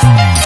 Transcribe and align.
Thank. 0.00 0.37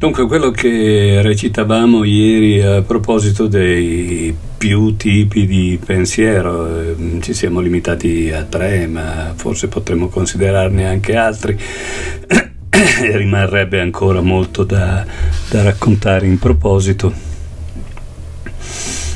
Dunque, 0.00 0.26
quello 0.26 0.50
che 0.50 1.20
recitavamo 1.20 2.04
ieri 2.04 2.62
a 2.62 2.80
proposito 2.80 3.46
dei 3.46 4.34
più 4.56 4.96
tipi 4.96 5.44
di 5.44 5.78
pensiero, 5.84 6.74
ehm, 6.74 7.20
ci 7.20 7.34
siamo 7.34 7.60
limitati 7.60 8.32
a 8.32 8.44
tre, 8.44 8.86
ma 8.86 9.34
forse 9.36 9.68
potremmo 9.68 10.08
considerarne 10.08 10.88
anche 10.88 11.16
altri, 11.16 11.54
rimarrebbe 13.12 13.78
ancora 13.78 14.22
molto 14.22 14.64
da, 14.64 15.04
da, 15.50 15.62
raccontare 15.64 16.26
in 16.26 16.38
proposito. 16.38 17.12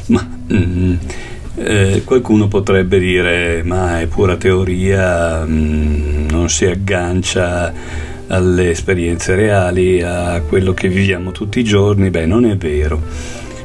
Ma 0.09 0.39
mm, 0.53 0.95
eh, 1.55 2.03
qualcuno 2.05 2.47
potrebbe 2.47 2.99
dire, 2.99 3.63
ma 3.63 4.03
è 4.03 4.07
pura 4.07 4.37
teoria, 4.37 5.47
mm, 5.47 6.29
non 6.29 6.51
si 6.51 6.67
aggancia 6.67 8.13
alle 8.29 8.71
esperienze 8.71 9.35
reali, 9.35 10.03
a 10.03 10.41
quello 10.41 10.73
che 10.73 10.89
viviamo 10.89 11.33
tutti 11.33 11.61
i 11.61 11.65
giorni, 11.65 12.11
beh 12.11 12.27
non 12.27 12.45
è 12.45 12.57
vero. 12.57 13.01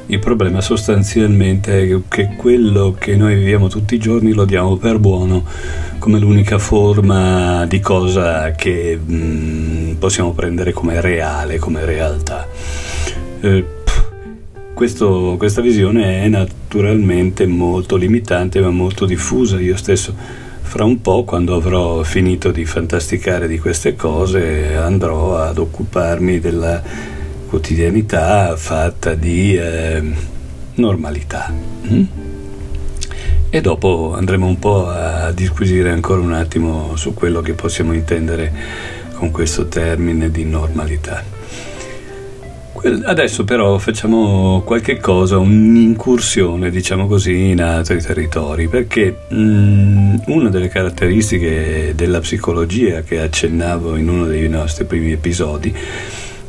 Il 0.08 0.20
problema 0.20 0.60
sostanzialmente 0.60 1.84
è 1.84 2.00
che 2.08 2.30
quello 2.36 2.96
che 2.98 3.16
noi 3.16 3.36
viviamo 3.36 3.68
tutti 3.68 3.94
i 3.94 4.00
giorni 4.00 4.34
lo 4.34 4.44
diamo 4.44 4.76
per 4.76 4.98
buono 4.98 5.46
come 6.00 6.18
l'unica 6.18 6.58
forma 6.58 7.66
di 7.68 7.80
cosa 7.80 8.52
che 8.52 8.98
mm, 9.00 9.94
possiamo 9.96 10.34
prendere 10.34 10.74
come 10.74 11.00
reale, 11.00 11.60
come 11.60 11.86
realtà. 11.86 12.48
Eh, 13.42 13.66
questo, 14.74 15.36
questa 15.38 15.62
visione 15.62 16.24
è 16.24 16.28
naturalmente 16.28 17.46
molto 17.46 17.96
limitante 17.96 18.62
ma 18.62 18.70
molto 18.72 19.06
diffusa. 19.06 19.60
Io 19.60 19.76
stesso 19.76 20.16
fra 20.70 20.84
un 20.84 21.02
po', 21.02 21.24
quando 21.24 21.56
avrò 21.56 22.04
finito 22.04 22.52
di 22.52 22.64
fantasticare 22.64 23.48
di 23.48 23.58
queste 23.58 23.96
cose, 23.96 24.76
andrò 24.76 25.36
ad 25.36 25.58
occuparmi 25.58 26.40
della 26.40 26.80
quotidianità 27.48 28.56
fatta 28.56 29.16
di 29.16 29.56
eh, 29.56 30.04
normalità. 30.76 31.52
Mm? 31.92 32.04
E 33.50 33.62
dopo 33.62 34.14
andremo 34.14 34.46
un 34.46 34.60
po' 34.60 34.88
a 34.88 35.32
disquisire 35.32 35.90
ancora 35.90 36.22
un 36.22 36.34
attimo 36.34 36.96
su 36.96 37.16
quello 37.16 37.42
che 37.42 37.54
possiamo 37.54 37.94
intendere 37.94 38.54
con 39.16 39.32
questo 39.32 39.68
termine 39.70 40.30
di 40.30 40.46
normalità. 40.46 41.39
Adesso 42.82 43.44
però 43.44 43.78
facciamo 43.78 44.62
qualche 44.66 45.00
cosa, 45.00 45.38
un'incursione, 45.38 46.70
diciamo 46.70 47.08
così, 47.08 47.50
in 47.50 47.62
altri 47.62 48.02
territori, 48.02 48.70
perché 48.70 49.26
mh, 49.28 49.36
mm, 49.36 50.16
una 50.28 50.50
delle 50.50 50.70
caratteristiche 50.70 51.94
della 51.94 52.20
psicologia 52.20 53.02
che 53.02 53.20
accennavo 53.20 53.98
in 53.98 54.08
uno 54.08 54.26
dei 54.26 54.48
nostri 54.48 54.86
primi 54.86 55.12
episodi 55.12 55.76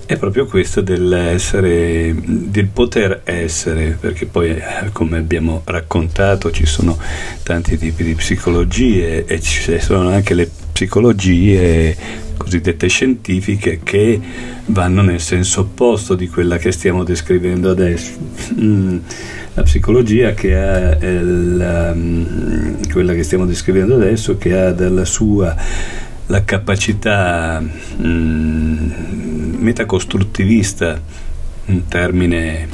è 0.07 0.17
proprio 0.17 0.47
questa 0.47 0.81
dell'essere, 0.81 2.15
del 2.17 2.67
poter 2.67 3.21
essere, 3.25 3.97
perché 3.99 4.27
poi 4.27 4.51
eh, 4.51 4.91
come 4.93 5.19
abbiamo 5.19 5.63
raccontato 5.65 6.51
ci 6.51 6.67
sono 6.67 6.99
tanti 7.45 7.79
tipi 7.79 8.03
di 8.03 8.15
psicologie 8.15 9.25
e 9.25 9.41
ci 9.41 9.79
sono 9.79 10.09
anche 10.09 10.35
le 10.35 10.51
psicologie 10.73 11.97
cosiddette 12.37 12.89
scientifiche 12.89 13.81
che 13.85 14.21
vanno 14.73 15.03
nel 15.03 15.21
senso 15.21 15.61
opposto 15.61 16.15
di 16.15 16.29
quella 16.29 16.57
che 16.57 16.73
stiamo 16.73 17.05
descrivendo 17.05 17.71
adesso. 17.71 18.13
Mm, 18.59 18.99
la 19.55 19.63
psicologia 19.63 20.33
che 20.33 20.57
ha 20.57 20.97
il, 20.97 21.93
um, 21.95 22.91
quella 22.91 23.15
che 23.15 23.23
stiamo 23.23 23.47
descrivendo 23.47 23.95
adesso 23.97 24.39
che 24.39 24.59
ha 24.59 24.73
dalla 24.73 25.05
sua 25.05 25.55
la 26.27 26.45
capacità 26.45 27.61
mm, 27.61 28.91
metacostruttivista, 29.59 31.01
un 31.67 31.89
termine 31.89 32.69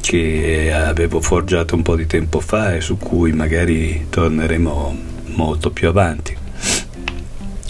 che 0.00 0.72
avevo 0.72 1.20
forgiato 1.20 1.74
un 1.74 1.82
po' 1.82 1.96
di 1.96 2.06
tempo 2.06 2.40
fa 2.40 2.74
e 2.74 2.80
su 2.80 2.96
cui 2.96 3.32
magari 3.32 4.06
torneremo 4.08 4.96
molto 5.34 5.70
più 5.70 5.88
avanti 5.88 6.36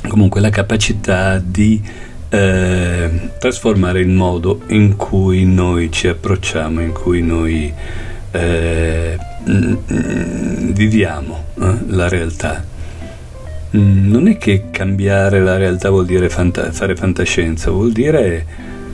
comunque 0.06 0.41
la 0.41 0.50
capacità 0.50 1.38
di 1.38 1.82
eh, 2.28 3.10
trasformare 3.38 4.00
il 4.00 4.09
modo 4.09 4.60
in 4.69 4.97
cui 4.97 5.44
noi 5.44 5.91
ci 5.91 6.09
approcciamo, 6.09 6.81
in 6.81 6.92
cui 6.92 7.22
noi 7.22 7.72
eh, 8.32 9.19
viviamo 10.72 11.44
eh, 11.60 11.75
la 11.88 12.09
realtà. 12.09 12.65
Mm, 13.76 14.10
non 14.10 14.28
è 14.28 14.36
che 14.36 14.65
cambiare 14.70 15.41
la 15.41 15.56
realtà 15.56 15.91
vuol 15.91 16.06
dire 16.06 16.28
fanta- 16.28 16.72
fare 16.72 16.97
fantascienza, 16.97 17.70
vuol 17.70 17.92
dire 17.92 18.47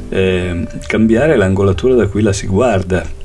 eh, 0.08 0.66
cambiare 0.86 1.36
l'angolatura 1.36 1.94
da 1.94 2.06
cui 2.06 2.22
la 2.22 2.32
si 2.32 2.46
guarda 2.46 3.20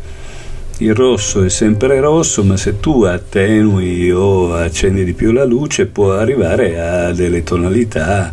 il 0.79 0.93
rosso 0.93 1.43
è 1.43 1.49
sempre 1.49 1.99
rosso, 1.99 2.43
ma 2.43 2.55
se 2.55 2.79
tu 2.79 3.01
attenui 3.01 4.11
o 4.11 4.53
accendi 4.53 5.03
di 5.03 5.13
più 5.13 5.31
la 5.31 5.43
luce 5.43 5.87
può 5.87 6.13
arrivare 6.13 6.79
a 6.79 7.11
delle 7.13 7.41
tonalità 7.41 8.31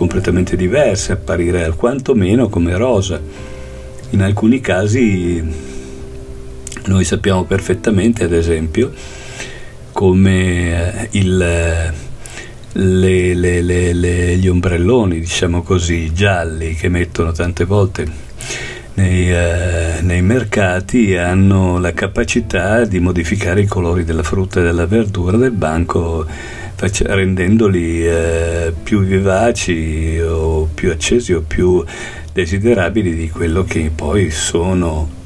completamente 0.00 0.56
diverse, 0.56 1.12
apparire 1.12 1.62
alquantomeno 1.62 2.48
come 2.48 2.74
rosa. 2.74 3.20
In 4.12 4.22
alcuni 4.22 4.58
casi 4.58 5.44
noi 6.86 7.04
sappiamo 7.04 7.44
perfettamente, 7.44 8.24
ad 8.24 8.32
esempio, 8.32 8.90
come 9.92 11.02
eh, 11.02 11.08
il, 11.18 11.36
le, 11.36 13.34
le, 13.34 13.92
le, 13.92 14.36
gli 14.36 14.48
ombrelloni, 14.48 15.20
diciamo 15.20 15.60
così, 15.60 16.14
gialli 16.14 16.72
che 16.72 16.88
mettono 16.88 17.32
tante 17.32 17.66
volte 17.66 18.06
nei, 18.94 19.30
eh, 19.30 20.00
nei, 20.00 20.22
mercati 20.22 21.14
hanno 21.14 21.78
la 21.78 21.92
capacità 21.92 22.86
di 22.86 23.00
modificare 23.00 23.60
i 23.60 23.66
colori 23.66 24.04
della 24.04 24.22
frutta 24.22 24.60
e 24.60 24.62
della 24.62 24.86
verdura 24.86 25.36
del 25.36 25.52
banco 25.52 26.26
rendendoli 26.80 28.06
eh, 28.06 28.72
più 28.82 29.02
vivaci 29.02 30.18
o 30.20 30.68
più 30.72 30.90
accesi 30.90 31.32
o 31.32 31.42
più 31.46 31.84
desiderabili 32.32 33.14
di 33.14 33.28
quello 33.28 33.64
che 33.64 33.90
poi 33.94 34.30
sono 34.30 35.18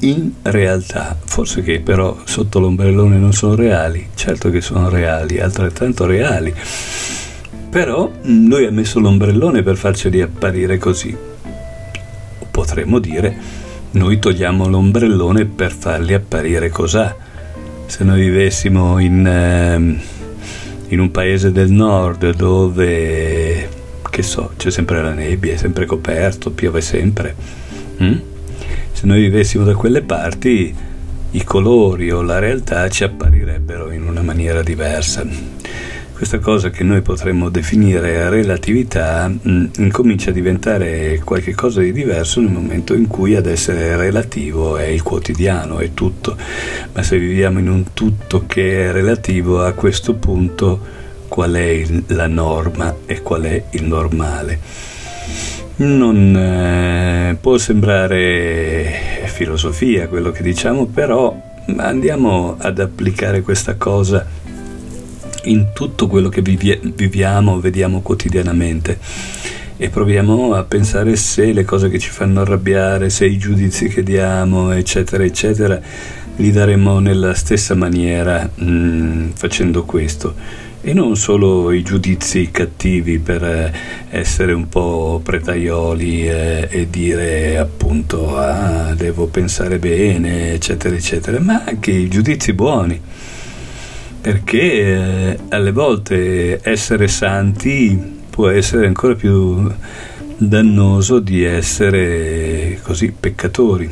in 0.00 0.32
realtà, 0.42 1.16
forse 1.22 1.62
che 1.62 1.80
però 1.80 2.18
sotto 2.24 2.58
l'ombrellone 2.58 3.16
non 3.16 3.32
sono 3.32 3.54
reali, 3.54 4.08
certo 4.14 4.50
che 4.50 4.60
sono 4.60 4.88
reali, 4.88 5.40
altrettanto 5.40 6.06
reali, 6.06 6.54
però 7.68 8.10
mm, 8.10 8.48
lui 8.48 8.66
ha 8.66 8.70
messo 8.70 8.98
l'ombrellone 8.98 9.62
per 9.62 9.76
farceli 9.76 10.22
apparire 10.22 10.78
così, 10.78 11.16
potremmo 12.50 12.98
dire 12.98 13.58
noi 13.92 14.18
togliamo 14.18 14.68
l'ombrellone 14.68 15.46
per 15.46 15.72
farli 15.72 16.14
apparire 16.14 16.68
cos'ha. 16.68 17.16
Se 17.86 18.04
noi 18.04 18.20
vivessimo 18.20 19.00
in, 19.00 19.26
eh, 19.26 20.19
in 20.90 21.00
un 21.00 21.10
paese 21.10 21.52
del 21.52 21.70
nord 21.70 22.34
dove, 22.34 23.68
che 24.10 24.22
so, 24.22 24.52
c'è 24.56 24.70
sempre 24.70 25.02
la 25.02 25.12
nebbia, 25.12 25.54
è 25.54 25.56
sempre 25.56 25.86
coperto, 25.86 26.50
piove 26.50 26.80
sempre, 26.80 27.34
hm? 27.96 28.20
se 28.92 29.06
noi 29.06 29.20
vivessimo 29.20 29.64
da 29.64 29.74
quelle 29.74 30.02
parti 30.02 30.74
i 31.32 31.44
colori 31.44 32.10
o 32.10 32.22
la 32.22 32.38
realtà 32.38 32.88
ci 32.88 33.04
apparirebbero 33.04 33.92
in 33.92 34.02
una 34.02 34.22
maniera 34.22 34.62
diversa 34.62 35.22
questa 36.20 36.38
cosa 36.38 36.68
che 36.68 36.84
noi 36.84 37.00
potremmo 37.00 37.48
definire 37.48 38.28
relatività 38.28 39.26
mh, 39.26 39.50
mm, 39.50 39.66
incomincia 39.78 40.28
a 40.28 40.34
diventare 40.34 41.18
qualcosa 41.24 41.80
di 41.80 41.92
diverso 41.92 42.42
nel 42.42 42.50
momento 42.50 42.92
in 42.92 43.06
cui 43.06 43.36
ad 43.36 43.46
essere 43.46 43.96
relativo 43.96 44.76
è 44.76 44.84
il 44.84 45.02
quotidiano, 45.02 45.78
è 45.78 45.94
tutto. 45.94 46.36
Ma 46.92 47.02
se 47.02 47.18
viviamo 47.18 47.58
in 47.58 47.70
un 47.70 47.94
tutto 47.94 48.44
che 48.46 48.90
è 48.90 48.92
relativo, 48.92 49.64
a 49.64 49.72
questo 49.72 50.12
punto 50.12 50.78
qual 51.26 51.54
è 51.54 51.68
il, 51.68 52.04
la 52.08 52.26
norma 52.26 52.96
e 53.06 53.22
qual 53.22 53.44
è 53.44 53.64
il 53.70 53.84
normale? 53.84 54.58
Non 55.76 56.36
eh, 56.36 57.36
può 57.40 57.56
sembrare 57.56 59.24
filosofia 59.24 60.06
quello 60.06 60.32
che 60.32 60.42
diciamo, 60.42 60.84
però 60.84 61.34
andiamo 61.78 62.56
ad 62.58 62.78
applicare 62.78 63.40
questa 63.40 63.76
cosa 63.76 64.38
in 65.44 65.68
tutto 65.72 66.06
quello 66.06 66.28
che 66.28 66.42
viviamo, 66.42 67.60
vediamo 67.60 68.00
quotidianamente 68.00 68.98
e 69.82 69.88
proviamo 69.88 70.52
a 70.52 70.64
pensare 70.64 71.16
se 71.16 71.54
le 71.54 71.64
cose 71.64 71.88
che 71.88 71.98
ci 71.98 72.10
fanno 72.10 72.42
arrabbiare, 72.42 73.08
se 73.08 73.24
i 73.24 73.38
giudizi 73.38 73.88
che 73.88 74.02
diamo, 74.02 74.72
eccetera, 74.72 75.24
eccetera, 75.24 75.80
li 76.36 76.52
daremo 76.52 76.98
nella 76.98 77.32
stessa 77.32 77.74
maniera 77.74 78.46
mh, 78.54 78.64
mm, 78.64 79.28
facendo 79.30 79.84
questo. 79.84 80.34
E 80.82 80.92
non 80.92 81.16
solo 81.16 81.72
i 81.72 81.82
giudizi 81.82 82.50
cattivi 82.50 83.18
per 83.20 83.42
eh, 83.42 83.72
essere 84.10 84.52
un 84.52 84.68
po' 84.68 85.20
pretaioli 85.22 86.28
eh, 86.28 86.68
e 86.70 86.90
dire 86.90 87.56
appunto 87.56 88.36
ah, 88.36 88.94
devo 88.94 89.28
pensare 89.28 89.78
bene, 89.78 90.52
eccetera, 90.52 90.94
eccetera, 90.94 91.40
ma 91.40 91.64
anche 91.66 91.90
i 91.90 92.08
giudizi 92.08 92.52
buoni 92.52 93.00
perché 94.20 94.60
eh, 94.60 95.38
alle 95.48 95.72
volte 95.72 96.60
essere 96.62 97.08
santi 97.08 98.18
può 98.28 98.48
essere 98.48 98.86
ancora 98.86 99.14
più 99.14 99.70
dannoso 100.36 101.18
di 101.18 101.42
essere 101.42 102.78
così 102.82 103.12
peccatori, 103.12 103.90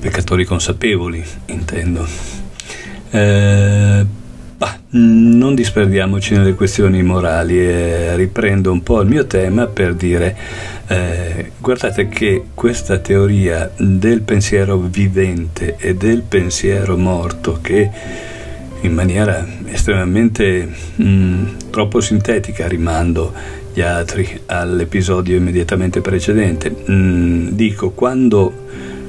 peccatori 0.00 0.44
consapevoli 0.44 1.24
intendo. 1.46 2.06
Eh, 3.10 4.06
bah, 4.60 4.78
non 4.90 5.54
disperdiamoci 5.54 6.34
nelle 6.34 6.52
questioni 6.52 7.02
morali 7.02 7.58
e 7.58 8.14
riprendo 8.14 8.70
un 8.70 8.82
po' 8.82 9.00
il 9.00 9.08
mio 9.08 9.26
tema 9.26 9.66
per 9.66 9.94
dire 9.94 10.36
eh, 10.86 11.52
guardate 11.58 12.08
che 12.08 12.44
questa 12.52 12.98
teoria 12.98 13.70
del 13.78 14.20
pensiero 14.20 14.76
vivente 14.76 15.76
e 15.78 15.94
del 15.94 16.20
pensiero 16.20 16.98
morto 16.98 17.60
che 17.62 17.90
in 18.82 18.92
maniera 18.92 19.46
estremamente 19.64 20.68
mh, 20.96 21.04
mm, 21.04 21.46
troppo 21.70 22.00
sintetica, 22.00 22.68
rimando 22.68 23.32
gli 23.72 23.80
altri 23.80 24.42
all'episodio 24.44 25.36
immediatamente 25.36 26.02
precedente. 26.02 26.84
Mm, 26.90 27.48
dico, 27.52 27.90
quando 27.92 28.66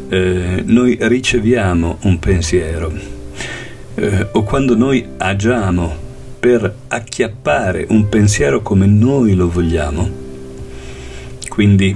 eh, 0.07 0.63
noi 0.65 0.97
riceviamo 0.99 1.97
un 2.03 2.19
pensiero 2.19 3.19
eh, 3.95 4.27
o 4.31 4.43
quando 4.43 4.75
noi 4.75 5.05
agiamo 5.17 6.09
per 6.39 6.73
acchiappare 6.87 7.85
un 7.89 8.09
pensiero 8.09 8.61
come 8.61 8.85
noi 8.85 9.35
lo 9.35 9.49
vogliamo, 9.49 10.09
quindi 11.49 11.95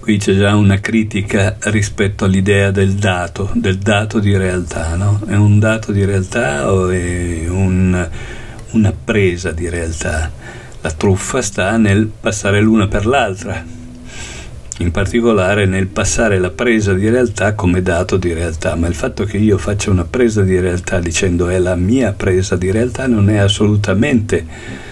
qui 0.00 0.18
c'è 0.18 0.36
già 0.36 0.54
una 0.54 0.80
critica 0.80 1.56
rispetto 1.60 2.24
all'idea 2.26 2.70
del 2.70 2.92
dato, 2.92 3.50
del 3.54 3.78
dato 3.78 4.18
di 4.18 4.36
realtà, 4.36 4.96
no? 4.96 5.20
È 5.26 5.34
un 5.34 5.58
dato 5.58 5.92
di 5.92 6.04
realtà 6.04 6.70
o 6.70 6.90
è 6.90 7.46
un, 7.48 8.08
una 8.72 8.92
presa 8.92 9.52
di 9.52 9.68
realtà? 9.68 10.30
La 10.82 10.90
truffa 10.90 11.40
sta 11.40 11.78
nel 11.78 12.10
passare 12.20 12.60
l'una 12.60 12.86
per 12.86 13.06
l'altra, 13.06 13.64
in 14.78 14.90
particolare 14.90 15.66
nel 15.66 15.86
passare 15.86 16.38
la 16.38 16.50
presa 16.50 16.92
di 16.94 17.08
realtà 17.08 17.54
come 17.54 17.80
dato 17.82 18.16
di 18.16 18.32
realtà, 18.32 18.74
ma 18.74 18.88
il 18.88 18.94
fatto 18.94 19.24
che 19.24 19.36
io 19.36 19.56
faccia 19.56 19.90
una 19.90 20.04
presa 20.04 20.42
di 20.42 20.58
realtà 20.58 20.98
dicendo 20.98 21.48
è 21.48 21.58
la 21.58 21.76
mia 21.76 22.12
presa 22.12 22.56
di 22.56 22.70
realtà 22.70 23.06
non 23.06 23.30
è 23.30 23.36
assolutamente 23.36 24.82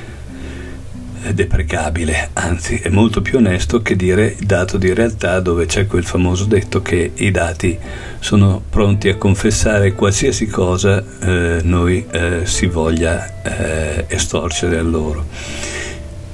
deprecabile, 1.30 2.30
anzi 2.32 2.76
è 2.76 2.88
molto 2.88 3.22
più 3.22 3.38
onesto 3.38 3.80
che 3.80 3.94
dire 3.94 4.36
dato 4.40 4.76
di 4.76 4.92
realtà 4.92 5.38
dove 5.40 5.66
c'è 5.66 5.86
quel 5.86 6.04
famoso 6.04 6.44
detto 6.44 6.82
che 6.82 7.12
i 7.14 7.30
dati 7.30 7.78
sono 8.18 8.62
pronti 8.68 9.08
a 9.08 9.16
confessare 9.16 9.92
qualsiasi 9.92 10.46
cosa 10.46 11.02
eh, 11.20 11.60
noi 11.62 12.04
eh, 12.10 12.40
si 12.44 12.66
voglia 12.66 13.42
eh, 13.42 14.04
estorcere 14.08 14.78
a 14.78 14.82
loro. 14.82 15.26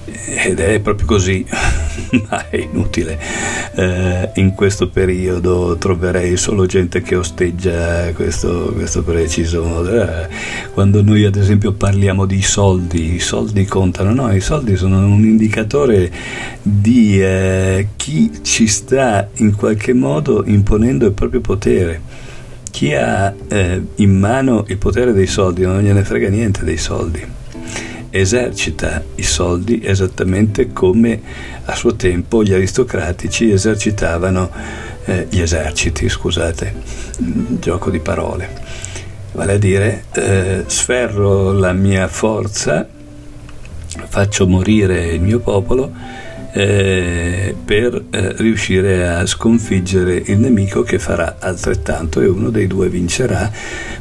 Ed 0.06 0.60
è 0.60 0.78
proprio 0.80 1.06
così, 1.06 1.44
ma 2.28 2.48
è 2.48 2.56
inutile. 2.56 3.18
Eh, 3.74 4.30
in 4.34 4.54
questo 4.54 4.88
periodo 4.88 5.76
troverei 5.78 6.36
solo 6.36 6.66
gente 6.66 7.02
che 7.02 7.16
osteggia 7.16 8.12
questo, 8.12 8.72
questo 8.74 9.02
preciso 9.02 9.62
modo. 9.64 10.02
Eh, 10.02 10.28
quando 10.72 11.02
noi 11.02 11.24
ad 11.24 11.36
esempio 11.36 11.72
parliamo 11.72 12.26
di 12.26 12.42
soldi, 12.42 13.14
i 13.14 13.20
soldi 13.20 13.64
contano, 13.64 14.12
no, 14.12 14.32
i 14.32 14.40
soldi 14.40 14.76
sono 14.76 14.98
un 14.98 15.24
indicatore 15.24 16.10
di 16.62 17.20
eh, 17.20 17.88
chi 17.96 18.30
ci 18.42 18.66
sta 18.66 19.28
in 19.36 19.54
qualche 19.54 19.92
modo 19.92 20.44
imponendo 20.46 21.06
il 21.06 21.12
proprio 21.12 21.40
potere. 21.40 22.00
Chi 22.70 22.94
ha 22.94 23.34
eh, 23.48 23.82
in 23.96 24.18
mano 24.18 24.64
il 24.68 24.76
potere 24.76 25.12
dei 25.12 25.26
soldi 25.26 25.62
non 25.62 25.80
gliene 25.80 26.04
frega 26.04 26.28
niente 26.28 26.64
dei 26.64 26.76
soldi 26.76 27.36
esercita 28.10 29.02
i 29.16 29.22
soldi 29.22 29.80
esattamente 29.84 30.72
come 30.72 31.20
a 31.64 31.74
suo 31.74 31.94
tempo 31.94 32.42
gli 32.42 32.52
aristocratici 32.52 33.50
esercitavano 33.50 34.50
eh, 35.04 35.26
gli 35.30 35.40
eserciti, 35.40 36.08
scusate, 36.08 36.74
gioco 37.60 37.90
di 37.90 37.98
parole. 37.98 38.48
Vale 39.32 39.52
a 39.52 39.58
dire, 39.58 40.04
eh, 40.14 40.64
sferro 40.66 41.52
la 41.52 41.72
mia 41.72 42.08
forza, 42.08 42.86
faccio 43.86 44.46
morire 44.46 45.06
il 45.08 45.20
mio 45.20 45.38
popolo 45.38 45.92
eh, 46.58 47.54
per 47.64 48.06
eh, 48.10 48.32
riuscire 48.38 49.08
a 49.08 49.24
sconfiggere 49.26 50.20
il 50.26 50.38
nemico 50.38 50.82
che 50.82 50.98
farà 50.98 51.36
altrettanto 51.38 52.20
e 52.20 52.26
uno 52.26 52.50
dei 52.50 52.66
due 52.66 52.88
vincerà, 52.88 53.48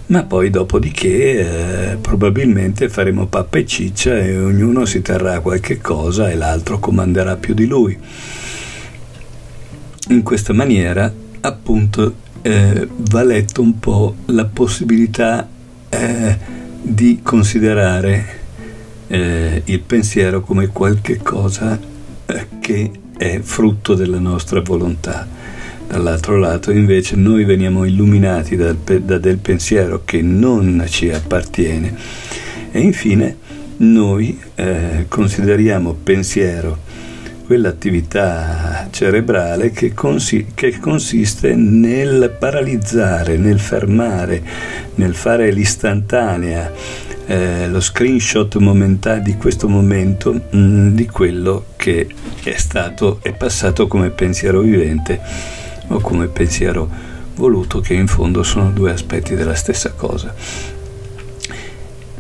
ma 0.08 0.24
poi 0.24 0.50
dopodiché 0.50 1.92
eh, 1.92 1.98
probabilmente 1.98 2.90
faremo 2.90 3.28
pappa 3.28 3.60
e 3.60 3.66
ciccia 3.68 4.18
e 4.18 4.40
ognuno 4.40 4.86
si 4.86 5.04
terrà 5.04 5.40
qualche 5.40 5.78
cosa 5.78 6.32
e 6.32 6.36
l'altro 6.36 6.80
comanderà 6.80 7.36
più 7.36 7.54
di 7.54 7.68
lui. 7.68 7.96
In 10.10 10.24
questa 10.24 10.54
maniera 10.54 11.14
appunto 11.42 12.16
eh, 12.42 12.88
va 13.12 13.22
letto 13.22 13.62
un 13.62 13.78
po' 13.78 14.16
la 14.26 14.46
possibilità 14.46 15.48
eh, 15.90 16.38
di 16.82 17.20
considerare 17.22 18.26
eh, 19.06 19.62
il 19.64 19.80
pensiero 19.82 20.42
come 20.42 20.70
qualche 20.70 21.18
cosa 21.18 21.96
che 22.60 22.92
è 23.18 23.40
frutto 23.40 23.94
della 23.94 24.20
nostra 24.20 24.62
volontà. 24.62 25.28
Dall'altro 25.88 26.38
lato 26.38 26.72
invece 26.72 27.16
noi 27.16 27.46
veniamo 27.46 27.86
illuminati 27.86 28.56
da, 28.56 28.74
da 28.74 29.18
del 29.18 29.38
pensiero 29.38 30.02
che 30.04 30.22
non 30.22 30.84
ci 30.88 31.10
appartiene 31.10 31.96
e 32.72 32.80
infine 32.82 33.38
noi 33.78 34.38
eh, 34.56 35.06
consideriamo 35.08 35.94
pensiero 35.94 36.78
quell'attività 37.46 38.90
cerebrale 38.92 39.72
che, 39.72 39.94
consi- 39.94 40.48
che, 40.54 40.78
consiste 40.80 41.56
nel 41.56 42.36
paralizzare, 42.38 43.38
nel 43.38 43.60
fermare, 43.60 44.44
nel 44.96 45.16
fare 45.16 45.52
l'istantanea 45.52 46.70
eh, 47.28 47.68
lo 47.68 47.82
screenshot 47.82 48.56
momentaneo 48.56 49.22
di 49.22 49.36
questo 49.36 49.68
momento 49.68 50.32
mh, 50.32 50.58
mm, 50.58 50.96
di 50.96 51.06
quello 51.08 51.66
che 51.76 52.08
è 52.44 52.58
stato 52.58 53.20
e 53.22 53.34
passato 53.34 53.88
come 53.88 54.10
pensiero 54.12 54.62
vivente 54.62 55.20
o 55.88 56.00
come 56.00 56.28
pensiero 56.28 56.90
voluto, 57.36 57.82
che 57.82 57.94
in 57.94 58.08
fondo 58.08 58.44
sono 58.44 58.72
due 58.72 58.92
aspetti 58.92 59.36
della 59.36 59.56
stessa 59.56 59.92
cosa. 59.92 60.34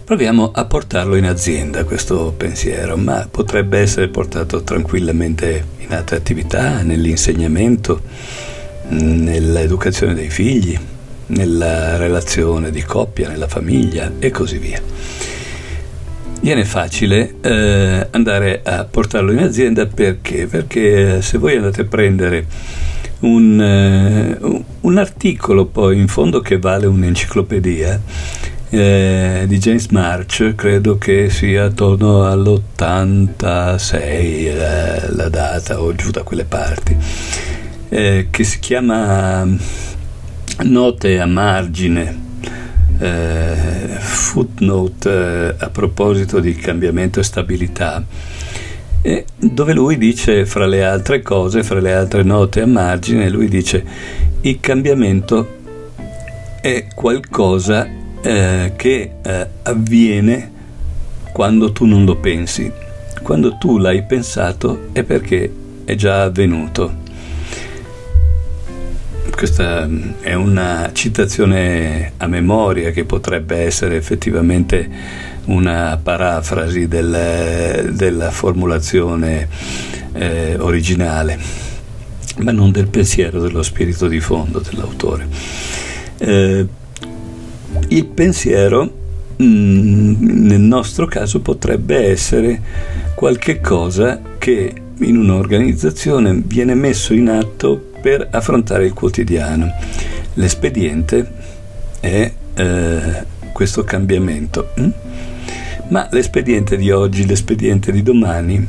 Proviamo 0.03 0.51
a 0.53 0.65
portarlo 0.65 1.15
in 1.15 1.25
azienda 1.25 1.83
questo 1.83 2.33
pensiero, 2.35 2.95
ma 2.95 3.27
potrebbe 3.29 3.79
essere 3.79 4.09
portato 4.09 4.63
tranquillamente 4.63 5.65
in 5.79 5.93
altre 5.93 6.17
attività, 6.17 6.81
nell'insegnamento, 6.81 8.01
nell'educazione 8.89 10.13
dei 10.13 10.29
figli, 10.29 10.79
nella 11.27 11.97
relazione 11.97 12.71
di 12.71 12.83
coppia, 12.83 13.27
nella 13.29 13.47
famiglia 13.47 14.11
e 14.19 14.29
così 14.31 14.57
via. 14.57 14.81
Viene 16.39 16.65
facile 16.65 17.35
eh, 17.41 18.07
andare 18.11 18.61
a 18.63 18.85
portarlo 18.85 19.31
in 19.31 19.39
azienda 19.39 19.85
perché? 19.87 20.45
Perché 20.45 21.21
se 21.21 21.37
voi 21.37 21.55
andate 21.55 21.81
a 21.81 21.85
prendere 21.85 22.45
un, 23.19 23.59
eh, 23.59 24.37
un 24.81 24.97
articolo 24.97 25.65
poi 25.65 25.97
in 25.97 26.07
fondo 26.07 26.39
che 26.39 26.59
vale 26.59 26.85
un'enciclopedia 26.85 27.99
eh, 28.69 29.45
di 29.47 29.57
James 29.57 29.87
March, 29.87 30.53
credo 30.55 30.97
che 30.97 31.29
sia 31.29 31.65
attorno 31.65 32.25
all'86 32.25 33.89
eh, 33.89 35.13
la 35.15 35.29
data 35.29 35.81
o 35.81 35.95
giù 35.95 36.11
da 36.11 36.23
quelle 36.23 36.43
parti, 36.43 36.95
eh, 37.89 38.27
che 38.29 38.43
si 38.43 38.59
chiama 38.59 39.47
note 40.63 41.19
a 41.19 41.25
margine, 41.25 42.25
eh, 42.99 43.55
footnote 43.99 45.09
eh, 45.09 45.55
a 45.57 45.69
proposito 45.69 46.39
di 46.39 46.55
cambiamento 46.55 47.19
e 47.19 47.23
stabilità, 47.23 48.03
eh, 49.01 49.25
dove 49.37 49.73
lui 49.73 49.97
dice, 49.97 50.45
fra 50.45 50.65
le 50.65 50.83
altre 50.83 51.21
cose, 51.21 51.63
fra 51.63 51.79
le 51.79 51.93
altre 51.93 52.23
note 52.23 52.61
a 52.61 52.65
margine, 52.65 53.29
lui 53.29 53.47
dice 53.47 53.83
il 54.41 54.59
cambiamento 54.59 55.55
è 56.61 56.87
qualcosa 56.93 57.87
eh, 58.21 58.73
che 58.75 59.11
eh, 59.21 59.47
avviene 59.63 60.51
quando 61.31 61.71
tu 61.71 61.85
non 61.85 62.03
lo 62.03 62.15
pensi. 62.17 62.71
quando 63.21 63.57
tu 63.57 63.77
l'hai 63.77 64.03
pensato 64.03 64.87
è 64.93 65.03
perché 65.03 65.51
è 65.85 65.95
già 65.95 66.23
avvenuto. 66.23 67.05
Questa 69.29 69.85
mm, 69.87 70.11
è 70.21 70.33
una 70.33 70.89
citazione 70.93 72.13
a 72.17 72.27
memoria 72.27 72.91
che 72.91 73.05
potrebbe 73.05 73.57
essere 73.57 73.95
effettivamente 73.97 74.89
una 75.45 75.99
parafrasi 76.01 76.87
del, 76.87 77.91
della 77.93 78.31
formulazione 78.31 79.47
eh, 80.13 80.55
originale, 80.59 81.39
ma 82.39 82.51
non 82.51 82.71
del 82.71 82.87
pensiero, 82.87 83.39
dello 83.39 83.63
spirito 83.63 84.07
di 84.07 84.19
fondo 84.19 84.59
dell'autore. 84.59 85.27
Eh, 86.17 86.67
il 87.89 88.05
pensiero 88.05 88.91
mm, 89.41 90.15
nel 90.47 90.61
nostro 90.61 91.05
caso 91.05 91.41
potrebbe 91.41 92.09
essere 92.09 92.61
qualche 93.15 93.61
cosa 93.61 94.19
che 94.37 94.73
in 94.99 95.17
un'organizzazione 95.17 96.41
viene 96.43 96.73
messo 96.73 97.13
in 97.13 97.29
atto 97.29 97.86
per 98.01 98.27
affrontare 98.31 98.85
il 98.85 98.93
quotidiano. 98.93 99.71
L'espediente 100.33 101.29
è 101.99 102.31
eh, 102.53 103.25
questo 103.53 103.83
cambiamento. 103.83 104.69
Hm? 104.75 104.89
Ma 105.89 106.07
l'espediente 106.11 106.77
di 106.77 106.91
oggi, 106.91 107.25
l'espediente 107.25 107.91
di 107.91 108.03
domani, 108.03 108.67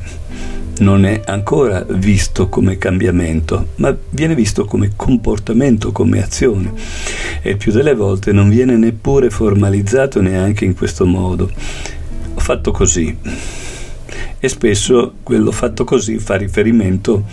non 0.78 1.04
è 1.04 1.22
ancora 1.26 1.84
visto 1.88 2.48
come 2.48 2.78
cambiamento, 2.78 3.68
ma 3.76 3.96
viene 4.10 4.34
visto 4.34 4.64
come 4.64 4.92
comportamento, 4.94 5.92
come 5.92 6.22
azione. 6.22 6.72
E 7.42 7.56
più 7.56 7.72
delle 7.72 7.94
volte 7.94 8.32
non 8.32 8.48
viene 8.48 8.76
neppure 8.76 9.30
formalizzato 9.30 10.20
neanche 10.20 10.64
in 10.64 10.74
questo 10.74 11.06
modo. 11.06 11.50
Ho 12.34 12.40
fatto 12.40 12.70
così. 12.70 13.16
E 14.40 14.48
spesso 14.48 15.14
quello 15.22 15.50
fatto 15.50 15.84
così 15.84 16.18
fa 16.18 16.36
riferimento 16.36 17.24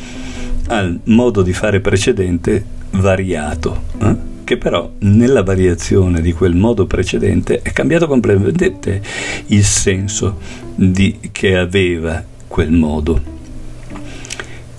al 0.67 1.00
modo 1.05 1.41
di 1.41 1.53
fare 1.53 1.79
precedente 1.79 2.63
variato, 2.91 3.84
eh? 4.01 4.15
che 4.43 4.57
però 4.57 4.91
nella 5.00 5.43
variazione 5.43 6.22
di 6.22 6.31
quel 6.31 6.55
modo 6.55 6.86
precedente 6.86 7.62
è 7.62 7.72
cambiato 7.72 8.07
completamente 8.07 9.01
il 9.48 9.63
senso 9.63 10.38
di, 10.75 11.17
che 11.31 11.57
aveva 11.57 12.24
quel 12.48 12.72
modo. 12.72 13.34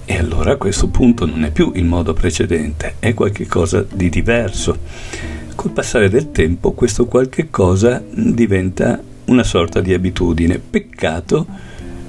E 0.04 0.16
allora 0.16 0.52
a 0.52 0.56
questo 0.56 0.86
punto 0.88 1.26
non 1.26 1.44
è 1.44 1.50
più 1.50 1.72
il 1.74 1.84
modo 1.84 2.14
precedente, 2.14 2.94
è 3.00 3.12
qualcosa 3.12 3.84
di 3.92 4.08
diverso. 4.08 4.78
Col 5.56 5.70
passare 5.72 6.08
del 6.08 6.30
tempo 6.30 6.72
questo 6.72 7.06
qualche 7.06 7.50
cosa 7.50 8.02
diventa 8.08 9.02
una 9.24 9.42
sorta 9.42 9.80
di 9.80 9.92
abitudine. 9.92 10.58
Peccato 10.58 11.46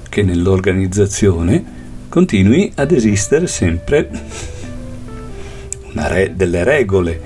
che 0.08 0.22
nell'organizzazione 0.22 1.77
continui 2.08 2.72
ad 2.76 2.92
esistere 2.92 3.46
sempre 3.46 4.08
re- 5.92 6.32
delle 6.34 6.64
regole, 6.64 7.20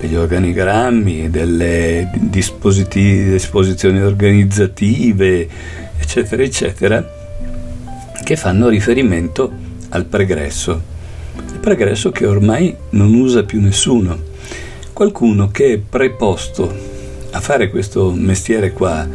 degli 0.00 0.14
organigrammi, 0.14 1.30
delle 1.30 2.10
disposizioni 2.14 4.00
organizzative, 4.00 5.48
eccetera, 5.98 6.42
eccetera, 6.42 7.16
che 8.22 8.36
fanno 8.36 8.68
riferimento 8.68 9.50
al 9.90 10.04
pregresso. 10.04 10.96
Il 11.36 11.58
pregresso 11.60 12.10
che 12.10 12.26
ormai 12.26 12.74
non 12.90 13.14
usa 13.14 13.42
più 13.42 13.60
nessuno. 13.60 14.26
Qualcuno 14.92 15.48
che 15.50 15.74
è 15.74 15.78
preposto 15.78 16.96
a 17.30 17.40
fare 17.40 17.70
questo 17.70 18.12
mestiere 18.12 18.72
qua, 18.72 19.06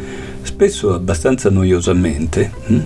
spesso 0.42 0.94
abbastanza 0.94 1.50
noiosamente, 1.50 2.50
hm? 2.66 2.80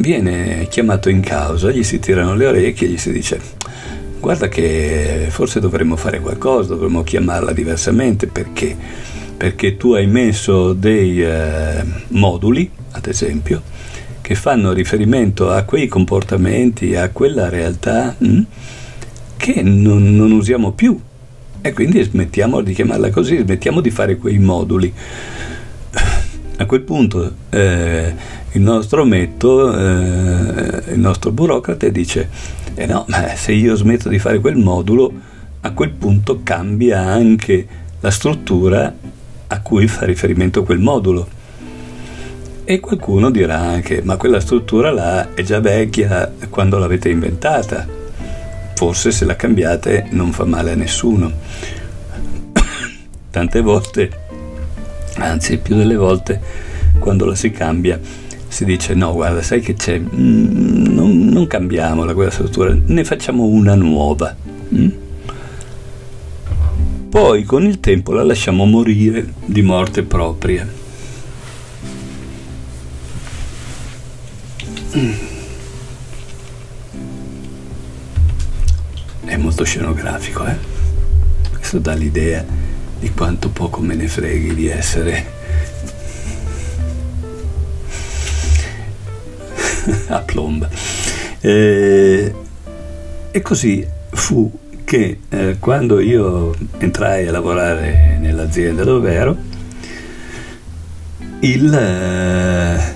Viene 0.00 0.66
chiamato 0.68 1.08
in 1.08 1.20
causa, 1.20 1.70
gli 1.70 1.82
si 1.82 1.98
tirano 1.98 2.34
le 2.34 2.46
orecchie 2.46 2.88
e 2.88 2.90
gli 2.90 2.98
si 2.98 3.12
dice 3.12 3.40
guarda 4.20 4.48
che 4.48 5.26
forse 5.30 5.60
dovremmo 5.60 5.96
fare 5.96 6.20
qualcosa, 6.20 6.74
dovremmo 6.74 7.02
chiamarla 7.02 7.52
diversamente 7.52 8.26
perché? 8.26 8.76
Perché 9.36 9.78
tu 9.78 9.94
hai 9.94 10.06
messo 10.06 10.74
dei 10.74 11.22
eh, 11.22 11.82
moduli, 12.08 12.70
ad 12.90 13.06
esempio, 13.06 13.62
che 14.20 14.34
fanno 14.34 14.72
riferimento 14.72 15.50
a 15.50 15.62
quei 15.62 15.88
comportamenti, 15.88 16.94
a 16.94 17.08
quella 17.08 17.48
realtà 17.48 18.14
mh, 18.18 18.26
hm, 18.26 18.44
che 19.38 19.62
non, 19.62 20.14
non 20.14 20.32
usiamo 20.32 20.72
più. 20.72 21.00
E 21.62 21.72
quindi 21.72 22.02
smettiamo 22.02 22.60
di 22.60 22.74
chiamarla 22.74 23.10
così, 23.10 23.38
smettiamo 23.38 23.80
di 23.80 23.90
fare 23.90 24.16
quei 24.16 24.38
moduli. 24.38 24.92
A 26.56 26.66
quel 26.66 26.82
punto 26.82 27.32
eh, 27.48 28.14
il 28.52 28.62
nostro 28.62 29.02
ometto, 29.02 29.72
eh, 29.72 30.92
il 30.92 30.98
nostro 30.98 31.30
burocrate 31.30 31.92
dice, 31.92 32.28
eh 32.74 32.86
no, 32.86 33.04
ma 33.08 33.34
se 33.36 33.52
io 33.52 33.76
smetto 33.76 34.08
di 34.08 34.18
fare 34.18 34.40
quel 34.40 34.56
modulo, 34.56 35.12
a 35.60 35.72
quel 35.72 35.90
punto 35.90 36.40
cambia 36.42 37.00
anche 37.00 37.66
la 38.00 38.10
struttura 38.10 38.92
a 39.46 39.60
cui 39.60 39.86
fa 39.86 40.04
riferimento 40.04 40.64
quel 40.64 40.80
modulo. 40.80 41.38
E 42.64 42.80
qualcuno 42.80 43.30
dirà 43.30 43.58
anche, 43.58 44.00
ma 44.02 44.16
quella 44.16 44.40
struttura 44.40 44.90
là 44.90 45.34
è 45.34 45.42
già 45.42 45.60
vecchia 45.60 46.32
quando 46.48 46.78
l'avete 46.78 47.08
inventata. 47.08 47.86
Forse 48.74 49.10
se 49.10 49.24
la 49.24 49.36
cambiate 49.36 50.06
non 50.10 50.32
fa 50.32 50.44
male 50.44 50.72
a 50.72 50.76
nessuno. 50.76 51.30
Tante 53.30 53.60
volte, 53.60 54.10
anzi 55.16 55.58
più 55.58 55.76
delle 55.76 55.96
volte, 55.96 56.40
quando 56.98 57.24
la 57.26 57.34
si 57.34 57.50
cambia, 57.50 57.98
si 58.50 58.64
dice 58.64 58.94
no, 58.94 59.12
guarda, 59.12 59.42
sai 59.42 59.60
che 59.60 59.74
c'è, 59.74 59.98
mm, 59.98 60.86
non, 60.92 61.18
non 61.28 61.46
cambiamola 61.46 62.14
quella 62.14 62.32
struttura, 62.32 62.76
ne 62.84 63.04
facciamo 63.04 63.44
una 63.44 63.76
nuova. 63.76 64.36
Mm? 64.74 64.88
Poi 67.08 67.44
con 67.44 67.64
il 67.64 67.78
tempo 67.78 68.12
la 68.12 68.24
lasciamo 68.24 68.64
morire 68.64 69.32
di 69.44 69.62
morte 69.62 70.02
propria. 70.02 70.66
È 79.24 79.36
molto 79.36 79.64
scenografico, 79.64 80.44
eh? 80.44 80.56
Questo 81.54 81.78
dà 81.78 81.94
l'idea 81.94 82.44
di 82.98 83.10
quanto 83.10 83.48
poco 83.50 83.80
me 83.80 83.94
ne 83.94 84.08
freghi 84.08 84.54
di 84.54 84.66
essere 84.66 85.38
a 90.08 90.20
plomb. 90.20 90.68
E, 91.40 92.34
e 93.30 93.42
così 93.42 93.86
fu 94.10 94.50
che 94.84 95.20
eh, 95.28 95.56
quando 95.60 96.00
io 96.00 96.54
entrai 96.78 97.28
a 97.28 97.30
lavorare 97.30 98.18
nell'azienda 98.20 98.82
dove 98.82 99.12
ero, 99.12 99.36
il, 101.40 101.72
eh, 101.72 102.94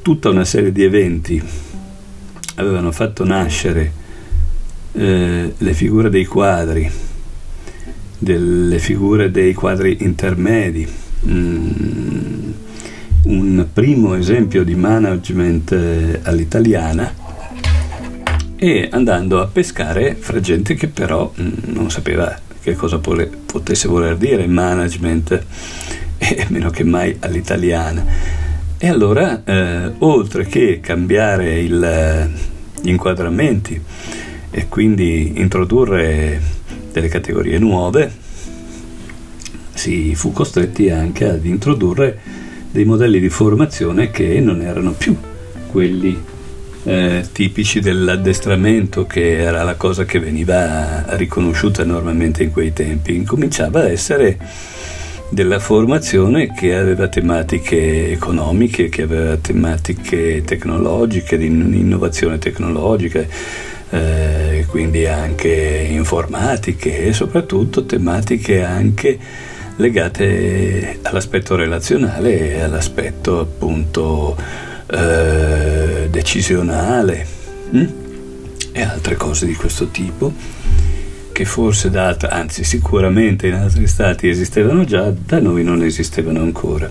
tutta 0.00 0.30
una 0.30 0.44
serie 0.44 0.72
di 0.72 0.82
eventi 0.82 1.42
avevano 2.56 2.90
fatto 2.90 3.24
nascere 3.24 3.92
eh, 4.92 5.54
le 5.56 5.74
figure 5.74 6.10
dei 6.10 6.24
quadri, 6.24 6.90
delle 8.18 8.78
figure 8.78 9.30
dei 9.30 9.54
quadri 9.54 9.98
intermedi, 10.00 10.86
mh, 11.20 11.32
mm, 11.32 12.51
un 13.24 13.66
primo 13.72 14.14
esempio 14.14 14.64
di 14.64 14.74
management 14.74 15.72
eh, 15.72 16.20
all'italiana 16.22 17.14
e 18.56 18.88
andando 18.90 19.40
a 19.40 19.46
pescare 19.46 20.14
fra 20.14 20.40
gente 20.40 20.74
che 20.74 20.88
però 20.88 21.32
mm, 21.40 21.50
non 21.66 21.90
sapeva 21.90 22.38
che 22.60 22.74
cosa 22.74 22.98
potesse 22.98 23.88
voler 23.88 24.16
dire 24.16 24.46
management 24.46 25.44
e 26.18 26.46
meno 26.48 26.70
che 26.70 26.84
mai 26.84 27.16
all'italiana. 27.18 28.04
E 28.78 28.88
allora, 28.88 29.42
eh, 29.44 29.92
oltre 29.98 30.46
che 30.46 30.80
cambiare 30.80 31.60
il, 31.60 32.30
gli 32.80 32.88
inquadramenti 32.88 33.80
e 34.50 34.68
quindi 34.68 35.40
introdurre 35.40 36.40
delle 36.92 37.08
categorie 37.08 37.58
nuove, 37.58 38.12
si 39.72 40.14
fu 40.14 40.32
costretti 40.32 40.90
anche 40.90 41.28
ad 41.28 41.44
introdurre 41.44 42.41
dei 42.72 42.84
modelli 42.84 43.20
di 43.20 43.28
formazione 43.28 44.10
che 44.10 44.40
non 44.40 44.62
erano 44.62 44.92
più 44.92 45.14
quelli 45.70 46.18
eh, 46.84 47.24
tipici 47.30 47.80
dell'addestramento, 47.80 49.06
che 49.06 49.38
era 49.38 49.62
la 49.62 49.74
cosa 49.74 50.04
che 50.04 50.18
veniva 50.18 51.04
riconosciuta 51.16 51.84
normalmente 51.84 52.42
in 52.42 52.50
quei 52.50 52.72
tempi. 52.72 53.14
Incominciava 53.14 53.82
a 53.82 53.90
essere 53.90 54.38
della 55.28 55.58
formazione 55.58 56.52
che 56.52 56.74
aveva 56.74 57.08
tematiche 57.08 58.10
economiche, 58.10 58.88
che 58.88 59.02
aveva 59.02 59.36
tematiche 59.36 60.42
tecnologiche, 60.44 61.38
di 61.38 61.46
innovazione 61.46 62.38
tecnologica, 62.38 63.24
eh, 63.90 64.64
quindi 64.68 65.06
anche 65.06 65.86
informatiche 65.90 67.04
e 67.06 67.12
soprattutto 67.12 67.84
tematiche 67.84 68.62
anche 68.62 69.18
legate 69.76 70.98
all'aspetto 71.02 71.56
relazionale 71.56 72.54
e 72.54 72.60
all'aspetto 72.60 73.40
appunto 73.40 74.36
eh, 74.86 76.08
decisionale? 76.10 77.26
Hm? 77.70 78.02
e 78.72 78.82
altre 78.82 79.16
cose 79.16 79.46
di 79.46 79.54
questo 79.54 79.88
tipo 79.88 80.32
che 81.32 81.44
forse 81.44 81.88
data, 81.90 82.28
anzi 82.28 82.62
sicuramente 82.62 83.46
in 83.46 83.54
altri 83.54 83.86
stati 83.86 84.28
esistevano 84.28 84.84
già, 84.84 85.10
da 85.10 85.40
noi 85.40 85.64
non 85.64 85.82
esistevano 85.82 86.40
ancora. 86.40 86.90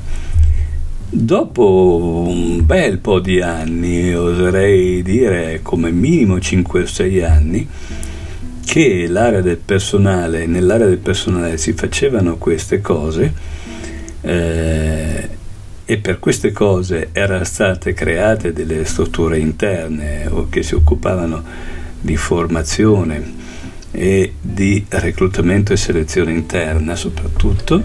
Dopo 1.14 2.26
un 2.28 2.66
bel 2.66 2.98
po' 2.98 3.20
di 3.20 3.40
anni, 3.40 4.16
oserei 4.16 5.04
dire 5.04 5.60
come 5.62 5.92
minimo 5.92 6.40
5 6.40 6.82
o 6.82 6.86
6 6.88 7.22
anni, 7.22 7.68
che 8.72 9.06
l'area 9.10 9.42
del 9.42 9.58
personale, 9.58 10.46
nell'area 10.46 10.88
del 10.88 11.00
personale 11.00 11.58
si 11.58 11.74
facevano 11.74 12.38
queste 12.38 12.80
cose 12.80 13.34
eh, 14.22 15.30
e 15.84 15.98
per 15.98 16.20
queste 16.20 16.54
cose 16.54 17.10
erano 17.12 17.44
state 17.44 17.94
create 17.94 18.54
delle 18.54 18.86
strutture 18.86 19.38
interne 19.40 20.26
o 20.30 20.48
che 20.48 20.64
si 20.64 20.74
occupavano 20.74 21.44
di 22.00 22.16
formazione 22.16 23.22
e 23.92 24.36
di 24.40 24.86
reclutamento 24.88 25.74
e 25.74 25.76
selezione 25.76 26.32
interna 26.32 26.96
soprattutto, 26.96 27.84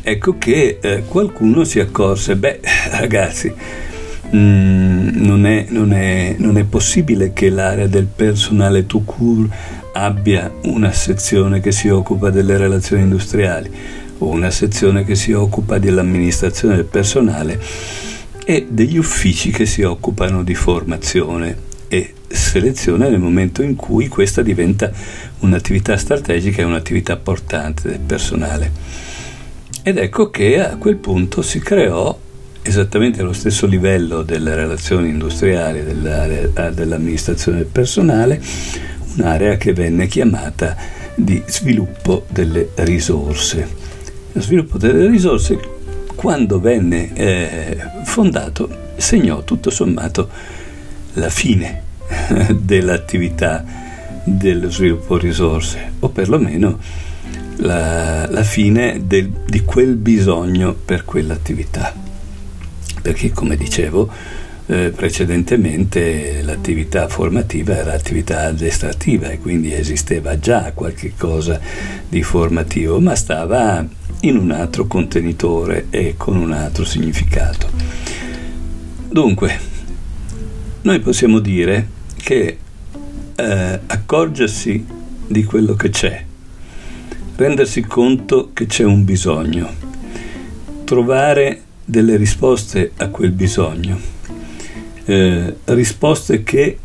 ecco 0.00 0.38
che 0.38 0.78
eh, 0.80 1.02
qualcuno 1.06 1.62
si 1.64 1.78
accorse, 1.78 2.36
beh 2.36 2.60
ragazzi, 2.92 3.52
mm, 4.34 5.08
non, 5.22 5.44
è, 5.44 5.66
non, 5.68 5.92
è, 5.92 6.36
non, 6.38 6.56
è, 6.56 6.64
possibile 6.64 7.34
che 7.34 7.50
l'area 7.50 7.86
del 7.86 8.06
personale 8.06 8.86
tout 8.86 9.04
court 9.04 9.84
abbia 10.02 10.52
una 10.64 10.92
sezione 10.92 11.60
che 11.60 11.72
si 11.72 11.88
occupa 11.88 12.30
delle 12.30 12.56
relazioni 12.56 13.02
industriali 13.02 13.70
o 14.18 14.28
una 14.28 14.50
sezione 14.50 15.04
che 15.04 15.14
si 15.14 15.32
occupa 15.32 15.78
dell'amministrazione 15.78 16.76
del 16.76 16.84
personale 16.84 17.60
e 18.44 18.66
degli 18.68 18.96
uffici 18.96 19.50
che 19.50 19.66
si 19.66 19.82
occupano 19.82 20.42
di 20.42 20.54
formazione 20.54 21.64
e 21.88 22.14
selezione 22.28 23.08
nel 23.08 23.18
momento 23.18 23.62
in 23.62 23.74
cui 23.76 24.08
questa 24.08 24.42
diventa 24.42 24.90
un'attività 25.40 25.96
strategica 25.96 26.62
e 26.62 26.64
un'attività 26.64 27.16
portante 27.16 27.88
del 27.88 28.00
personale. 28.00 28.70
Ed 29.82 29.98
ecco 29.98 30.30
che 30.30 30.60
a 30.60 30.76
quel 30.76 30.96
punto 30.96 31.42
si 31.42 31.58
creò 31.60 32.18
esattamente 32.62 33.20
allo 33.20 33.32
stesso 33.32 33.66
livello 33.66 34.22
delle 34.22 34.54
relazioni 34.54 35.08
industriali 35.10 35.78
e 35.78 36.72
dell'amministrazione 36.74 37.58
del 37.58 37.66
personale 37.66 38.42
un'area 39.16 39.56
che 39.56 39.72
venne 39.72 40.06
chiamata 40.06 40.76
di 41.14 41.42
sviluppo 41.46 42.26
delle 42.28 42.70
risorse. 42.76 43.68
Lo 44.32 44.40
sviluppo 44.40 44.78
delle 44.78 45.06
risorse, 45.06 45.58
quando 46.14 46.60
venne 46.60 47.14
eh, 47.14 47.78
fondato, 48.04 48.84
segnò 48.96 49.42
tutto 49.42 49.70
sommato 49.70 50.28
la 51.14 51.30
fine 51.30 51.82
dell'attività 52.54 53.64
dello 54.24 54.70
sviluppo 54.70 55.16
risorse, 55.16 55.92
o 56.00 56.08
perlomeno 56.10 56.78
la, 57.58 58.28
la 58.28 58.42
fine 58.42 59.02
del, 59.06 59.30
di 59.46 59.62
quel 59.62 59.94
bisogno 59.94 60.74
per 60.74 61.04
quell'attività. 61.04 61.94
Perché, 63.00 63.30
come 63.30 63.56
dicevo, 63.56 64.10
eh, 64.68 64.90
precedentemente 64.90 66.42
l'attività 66.42 67.08
formativa 67.08 67.76
era 67.76 67.92
attività 67.92 68.46
addestrativa 68.46 69.28
e 69.28 69.38
quindi 69.38 69.72
esisteva 69.72 70.38
già 70.38 70.72
qualche 70.72 71.12
cosa 71.16 71.60
di 72.08 72.22
formativo, 72.22 73.00
ma 73.00 73.14
stava 73.14 73.86
in 74.22 74.36
un 74.36 74.50
altro 74.50 74.86
contenitore 74.86 75.86
e 75.90 76.14
con 76.16 76.36
un 76.36 76.52
altro 76.52 76.84
significato. 76.84 77.68
Dunque, 79.08 79.58
noi 80.82 80.98
possiamo 80.98 81.38
dire 81.38 81.88
che 82.16 82.58
eh, 83.36 83.80
accorgersi 83.86 84.84
di 85.28 85.44
quello 85.44 85.74
che 85.74 85.90
c'è, 85.90 86.24
rendersi 87.36 87.82
conto 87.82 88.50
che 88.52 88.66
c'è 88.66 88.82
un 88.82 89.04
bisogno, 89.04 89.72
trovare 90.82 91.62
delle 91.84 92.16
risposte 92.16 92.92
a 92.96 93.08
quel 93.08 93.30
bisogno 93.30 94.14
eh, 95.06 95.56
risposte 95.64 96.42
che 96.42 96.78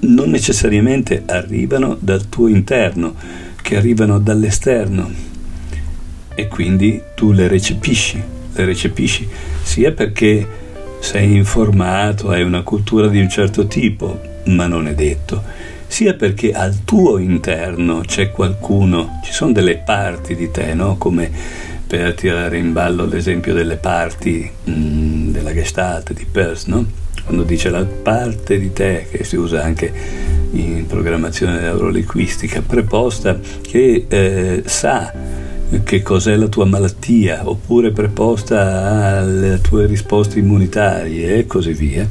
non 0.00 0.30
necessariamente 0.30 1.22
arrivano 1.26 1.96
dal 2.00 2.28
tuo 2.28 2.48
interno, 2.48 3.14
che 3.60 3.76
arrivano 3.76 4.18
dall'esterno 4.18 5.10
e 6.34 6.48
quindi 6.48 7.00
tu 7.14 7.32
le 7.32 7.46
recepisci, 7.46 8.20
le 8.52 8.64
recepisci 8.64 9.28
sia 9.62 9.92
perché 9.92 10.60
sei 11.00 11.36
informato, 11.36 12.30
hai 12.30 12.42
una 12.42 12.62
cultura 12.62 13.08
di 13.08 13.20
un 13.20 13.28
certo 13.28 13.66
tipo, 13.66 14.20
ma 14.46 14.66
non 14.66 14.86
è 14.86 14.94
detto, 14.94 15.42
sia 15.86 16.14
perché 16.14 16.52
al 16.52 16.84
tuo 16.84 17.18
interno 17.18 18.00
c'è 18.00 18.30
qualcuno, 18.30 19.20
ci 19.24 19.32
sono 19.32 19.52
delle 19.52 19.76
parti 19.76 20.34
di 20.34 20.50
te, 20.50 20.74
no? 20.74 20.96
come 20.96 21.30
per 21.86 22.14
tirare 22.14 22.56
in 22.56 22.72
ballo 22.72 23.04
l'esempio 23.04 23.52
delle 23.52 23.76
parti 23.76 24.50
mh, 24.64 24.72
mm, 24.72 25.30
della 25.30 25.52
Gestalt 25.52 26.12
di 26.14 26.24
Peirce, 26.24 26.64
no? 26.70 27.01
Quando 27.24 27.42
dice 27.44 27.70
la 27.70 27.84
parte 27.84 28.58
di 28.58 28.72
te, 28.72 29.06
che 29.10 29.24
si 29.24 29.36
usa 29.36 29.62
anche 29.62 29.92
in 30.52 30.86
programmazione 30.86 31.60
neurolinguistica, 31.60 32.62
preposta 32.62 33.38
che 33.60 34.06
eh, 34.08 34.62
sa 34.66 35.12
che 35.84 36.02
cos'è 36.02 36.36
la 36.36 36.48
tua 36.48 36.66
malattia, 36.66 37.48
oppure 37.48 37.92
preposta 37.92 39.18
alle 39.18 39.60
tue 39.60 39.86
risposte 39.86 40.38
immunitarie 40.38 41.36
e 41.36 41.46
così 41.46 41.72
via. 41.72 42.06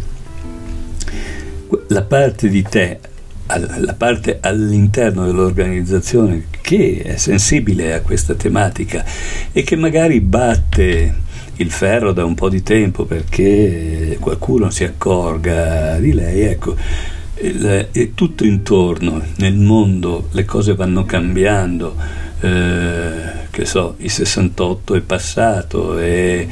La 1.88 2.02
parte 2.02 2.50
di 2.50 2.63
te, 2.63 3.00
la 3.45 3.93
parte 3.93 4.39
all'interno 4.41 5.26
dell'organizzazione 5.26 6.45
che 6.62 7.02
è 7.04 7.17
sensibile 7.17 7.93
a 7.93 8.02
questa 8.02 8.34
tematica 8.34 9.04
e 9.52 9.63
che 9.63 9.76
magari 9.76 10.21
batte 10.21 11.13
il 11.62 11.71
ferro 11.71 12.12
da 12.12 12.26
un 12.26 12.36
po' 12.36 12.50
di 12.50 12.63
tempo 12.63 13.06
perché 13.06 14.17
qualcuno 14.19 14.69
si 14.69 14.84
accorga 14.84 15.97
di 16.00 16.13
lei, 16.13 16.41
ecco, 16.41 16.76
è 17.34 18.12
tutto 18.13 18.43
intorno, 18.45 19.21
nel 19.38 19.56
mondo 19.56 20.28
le 20.32 20.45
cose 20.45 20.76
vanno 20.76 21.06
cambiando, 21.06 21.95
eh, 22.39 23.50
che 23.50 23.65
so, 23.65 23.95
il 23.97 24.12
68 24.12 24.95
è 24.95 25.02
passato 25.02 25.97
e 26.00 26.47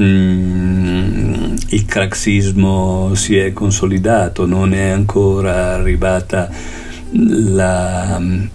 mm, 0.00 1.54
il 1.68 1.84
craxismo 1.84 3.14
si 3.14 3.36
è 3.36 3.52
consolidato, 3.52 4.46
non 4.46 4.72
è 4.72 4.88
ancora 4.88 5.74
arrivata 5.74 6.50
la 7.12 8.18
mm, 8.20 8.46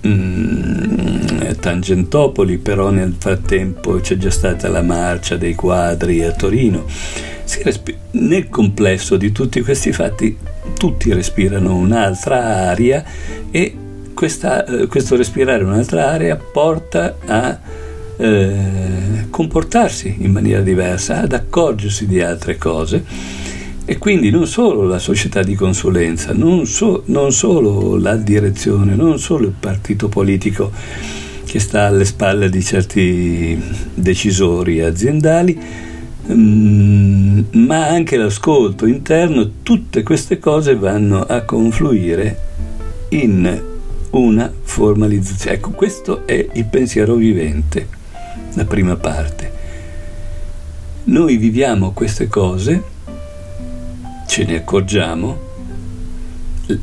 Tangentopoli, 1.60 2.58
però 2.58 2.89
nel 2.89 3.15
frattempo 3.17 4.00
c'è 4.00 4.17
già 4.17 4.30
stata 4.30 4.70
la 4.70 4.82
marcia 4.82 5.38
dei 5.38 5.56
quadri 5.56 6.24
a 6.24 6.32
Torino. 6.32 6.86
Respi- 7.63 7.98
nel 8.12 8.50
complesso 8.50 9.15
di 9.15 9.32
tutti 9.32 9.62
questi 9.62 9.91
fatti 9.91 10.38
tutti 10.78 11.13
respirano 11.13 11.76
un'altra 11.76 12.70
aria 12.70 13.04
e 13.50 13.76
questa, 14.13 14.65
eh, 14.65 14.88
questo 14.88 15.15
respirare 15.15 15.63
un'altra 15.63 16.10
aria 16.10 16.36
porta 16.36 17.17
a 17.26 17.60
eh, 18.17 19.28
comportarsi 19.30 20.17
in 20.20 20.32
maniera 20.32 20.62
diversa, 20.62 21.22
ad 21.22 21.34
accorgersi 21.34 22.08
di 22.08 22.22
altre 22.22 22.58
cose 22.58 23.04
e 23.89 23.97
quindi 24.00 24.30
non 24.32 24.47
solo 24.47 24.84
la 24.84 25.00
società 25.00 25.41
di 25.41 25.56
consulenza, 25.56 26.34
non, 26.34 26.65
so, 26.65 27.04
non 27.06 27.32
solo 27.32 27.95
la 27.95 28.17
direzione, 28.17 28.95
non 28.95 29.17
solo 29.17 29.45
il 29.45 29.54
partito 29.58 30.10
politico 30.10 30.73
che 31.45 31.58
sta 31.60 31.86
alle 31.86 32.04
spalle 32.04 32.50
di 32.50 32.62
certi 32.62 33.58
decisori 33.93 34.82
aziendali, 34.82 35.58
mm, 36.30 37.39
ma 37.52 37.88
anche 37.88 38.17
l'ascolto 38.17 38.86
interno, 38.86 39.52
tutte 39.63 40.04
queste 40.04 40.38
cose 40.38 40.76
vanno 40.76 41.21
a 41.21 41.43
confluire 41.43 42.39
in 43.12 43.63
una 44.10 44.52
formalizzazione. 44.63 45.56
Ecco, 45.56 45.69
questo 45.69 46.28
è 46.28 46.45
il 46.52 46.65
pensiero 46.65 47.15
vivente, 47.15 47.88
la 48.54 48.65
prima 48.65 48.97
parte. 48.97 49.50
Noi 51.06 51.38
viviamo 51.38 51.93
queste 51.93 52.28
cose 52.28 52.95
ce 54.27 54.43
ne 54.43 54.57
accorgiamo, 54.57 55.39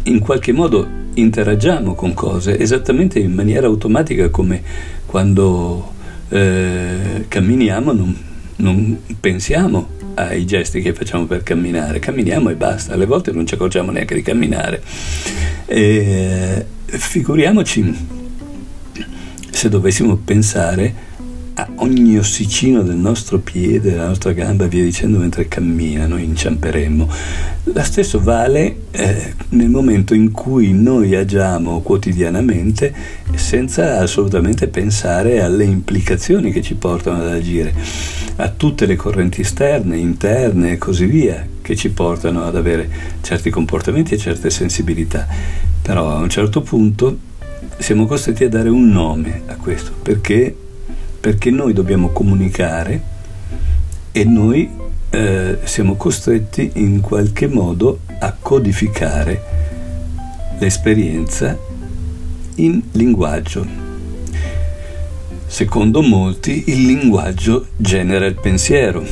in 0.04 0.18
qualche 0.18 0.52
modo 0.52 1.02
interagiamo 1.14 1.94
con 1.94 2.14
cose 2.14 2.58
esattamente 2.58 3.20
in 3.20 3.32
maniera 3.32 3.66
automatica 3.66 4.28
come 4.30 4.62
quando 5.06 5.92
eh, 6.30 7.26
camminiamo 7.28 7.92
non, 7.92 8.16
non 8.56 8.98
pensiamo 9.20 9.88
ai 10.14 10.46
gesti 10.46 10.80
che 10.80 10.92
facciamo 10.92 11.26
per 11.26 11.42
camminare, 11.42 11.98
camminiamo 11.98 12.48
e 12.48 12.54
basta, 12.54 12.94
alle 12.94 13.06
volte 13.06 13.32
non 13.32 13.46
ci 13.46 13.54
accorgiamo 13.54 13.90
neanche 13.90 14.14
di 14.14 14.22
camminare. 14.22 14.82
E, 15.66 16.66
figuriamoci 16.84 18.22
se 19.50 19.68
dovessimo 19.68 20.16
pensare 20.16 20.94
a 21.54 21.68
ogni 21.76 22.18
ossicino 22.18 22.82
del 22.82 22.96
nostro 22.96 23.38
piede, 23.38 23.92
della 23.92 24.08
nostra 24.08 24.32
gamba, 24.32 24.66
via 24.66 24.82
dicendo, 24.82 25.18
mentre 25.18 25.46
cammina, 25.46 26.06
noi 26.06 26.24
inciamperemmo. 26.24 27.08
La 27.64 27.84
stesso 27.84 28.20
vale 28.20 28.76
eh, 28.90 29.34
nel 29.50 29.68
momento 29.68 30.14
in 30.14 30.32
cui 30.32 30.72
noi 30.72 31.14
agiamo 31.14 31.80
quotidianamente 31.80 32.92
senza 33.36 33.98
assolutamente 34.00 34.66
pensare 34.66 35.42
alle 35.42 35.64
implicazioni 35.64 36.50
che 36.50 36.60
ci 36.60 36.74
portano 36.74 37.22
ad 37.22 37.28
agire, 37.28 37.72
a 38.36 38.48
tutte 38.48 38.86
le 38.86 38.96
correnti 38.96 39.42
esterne, 39.42 39.96
interne 39.96 40.72
e 40.72 40.78
così 40.78 41.06
via, 41.06 41.46
che 41.62 41.76
ci 41.76 41.90
portano 41.90 42.44
ad 42.44 42.56
avere 42.56 42.90
certi 43.22 43.50
comportamenti 43.50 44.14
e 44.14 44.18
certe 44.18 44.50
sensibilità. 44.50 45.26
Però 45.82 46.10
a 46.10 46.18
un 46.18 46.28
certo 46.30 46.62
punto 46.62 47.16
siamo 47.78 48.06
costretti 48.06 48.44
a 48.44 48.48
dare 48.48 48.68
un 48.68 48.88
nome 48.88 49.42
a 49.46 49.54
questo, 49.54 49.92
perché 50.02 50.56
perché 51.24 51.50
noi 51.50 51.72
dobbiamo 51.72 52.10
comunicare 52.10 53.00
e 54.12 54.24
noi 54.24 54.68
eh, 55.08 55.56
siamo 55.64 55.94
costretti 55.94 56.72
in 56.74 57.00
qualche 57.00 57.46
modo 57.46 58.00
a 58.18 58.36
codificare 58.38 59.42
l'esperienza 60.58 61.58
in 62.56 62.78
linguaggio. 62.92 63.66
Secondo 65.46 66.02
molti 66.02 66.64
il 66.66 66.84
linguaggio 66.84 67.68
genera 67.74 68.26
il 68.26 68.34
pensiero, 68.34 69.02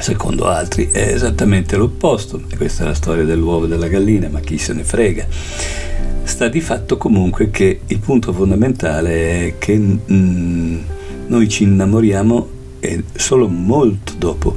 secondo 0.00 0.48
altri 0.48 0.90
è 0.90 1.12
esattamente 1.12 1.76
l'opposto, 1.76 2.42
questa 2.56 2.82
è 2.82 2.86
la 2.88 2.94
storia 2.94 3.22
dell'uovo 3.22 3.66
e 3.66 3.68
della 3.68 3.86
gallina, 3.86 4.28
ma 4.30 4.40
chi 4.40 4.58
se 4.58 4.72
ne 4.72 4.82
frega. 4.82 5.87
Sta 6.28 6.46
di 6.48 6.60
fatto 6.60 6.98
comunque 6.98 7.50
che 7.50 7.80
il 7.86 7.98
punto 8.00 8.34
fondamentale 8.34 9.46
è 9.46 9.54
che 9.58 9.76
mm, 9.76 10.78
noi 11.26 11.48
ci 11.48 11.64
innamoriamo 11.64 12.48
e 12.80 13.02
solo 13.14 13.48
molto 13.48 14.12
dopo 14.18 14.56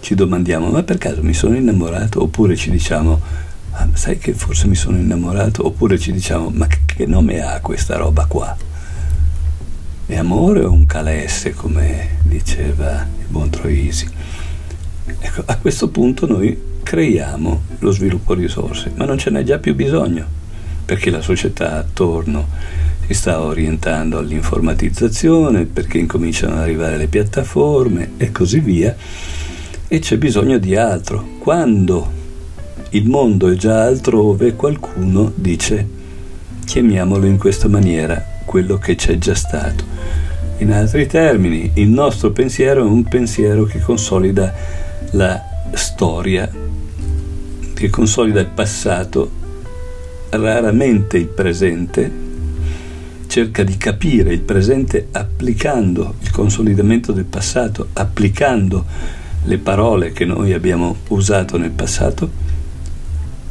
ci 0.00 0.14
domandiamo 0.14 0.70
ma 0.70 0.82
per 0.84 0.96
caso 0.96 1.22
mi 1.22 1.34
sono 1.34 1.56
innamorato? 1.56 2.22
Oppure 2.22 2.54
ci 2.54 2.70
diciamo 2.70 3.20
ah, 3.72 3.88
sai 3.92 4.18
che 4.18 4.32
forse 4.34 4.68
mi 4.68 4.76
sono 4.76 4.96
innamorato? 4.96 5.66
Oppure 5.66 5.98
ci 5.98 6.12
diciamo 6.12 6.48
ma 6.54 6.68
che 6.68 7.04
nome 7.06 7.40
ha 7.40 7.60
questa 7.60 7.96
roba 7.96 8.24
qua? 8.26 8.56
È 10.06 10.16
amore 10.16 10.64
o 10.64 10.70
un 10.70 10.86
calesse 10.86 11.52
come 11.54 12.18
diceva 12.22 13.06
il 13.18 13.26
buon 13.26 13.50
Troisi? 13.50 14.08
Ecco 15.18 15.42
a 15.44 15.56
questo 15.56 15.88
punto 15.88 16.26
noi 16.26 16.56
creiamo 16.84 17.62
lo 17.80 17.90
sviluppo 17.90 18.32
risorse 18.32 18.92
ma 18.94 19.04
non 19.04 19.18
ce 19.18 19.30
n'è 19.30 19.42
già 19.42 19.58
più 19.58 19.74
bisogno 19.74 20.42
perché 20.84 21.10
la 21.10 21.20
società 21.20 21.76
attorno 21.78 22.48
si 23.06 23.14
sta 23.14 23.40
orientando 23.40 24.18
all'informatizzazione, 24.18 25.64
perché 25.64 25.98
incominciano 25.98 26.54
ad 26.54 26.60
arrivare 26.60 26.96
le 26.96 27.06
piattaforme 27.06 28.12
e 28.16 28.32
così 28.32 28.60
via, 28.60 28.94
e 29.86 29.98
c'è 29.98 30.16
bisogno 30.16 30.58
di 30.58 30.74
altro. 30.76 31.36
Quando 31.38 32.22
il 32.90 33.06
mondo 33.08 33.48
è 33.50 33.54
già 33.56 33.84
altrove, 33.84 34.54
qualcuno 34.54 35.32
dice 35.34 35.86
chiamiamolo 36.64 37.26
in 37.26 37.36
questa 37.36 37.68
maniera, 37.68 38.22
quello 38.44 38.78
che 38.78 38.94
c'è 38.94 39.18
già 39.18 39.34
stato. 39.34 39.84
In 40.58 40.72
altri 40.72 41.06
termini, 41.06 41.72
il 41.74 41.88
nostro 41.88 42.30
pensiero 42.30 42.86
è 42.86 42.88
un 42.88 43.04
pensiero 43.04 43.64
che 43.64 43.80
consolida 43.80 44.54
la 45.10 45.42
storia, 45.72 46.50
che 47.74 47.90
consolida 47.90 48.40
il 48.40 48.46
passato 48.46 49.42
raramente 50.36 51.18
il 51.18 51.26
presente, 51.26 52.10
cerca 53.26 53.62
di 53.62 53.76
capire 53.76 54.32
il 54.32 54.40
presente 54.40 55.08
applicando 55.10 56.14
il 56.20 56.30
consolidamento 56.30 57.12
del 57.12 57.24
passato, 57.24 57.88
applicando 57.94 58.84
le 59.44 59.58
parole 59.58 60.12
che 60.12 60.24
noi 60.24 60.52
abbiamo 60.52 60.96
usato 61.08 61.58
nel 61.58 61.70
passato 61.70 62.30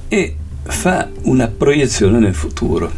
e 0.07 0.35
fa 0.63 1.09
una 1.23 1.47
proiezione 1.47 2.19
nel 2.19 2.33
futuro. 2.33 2.91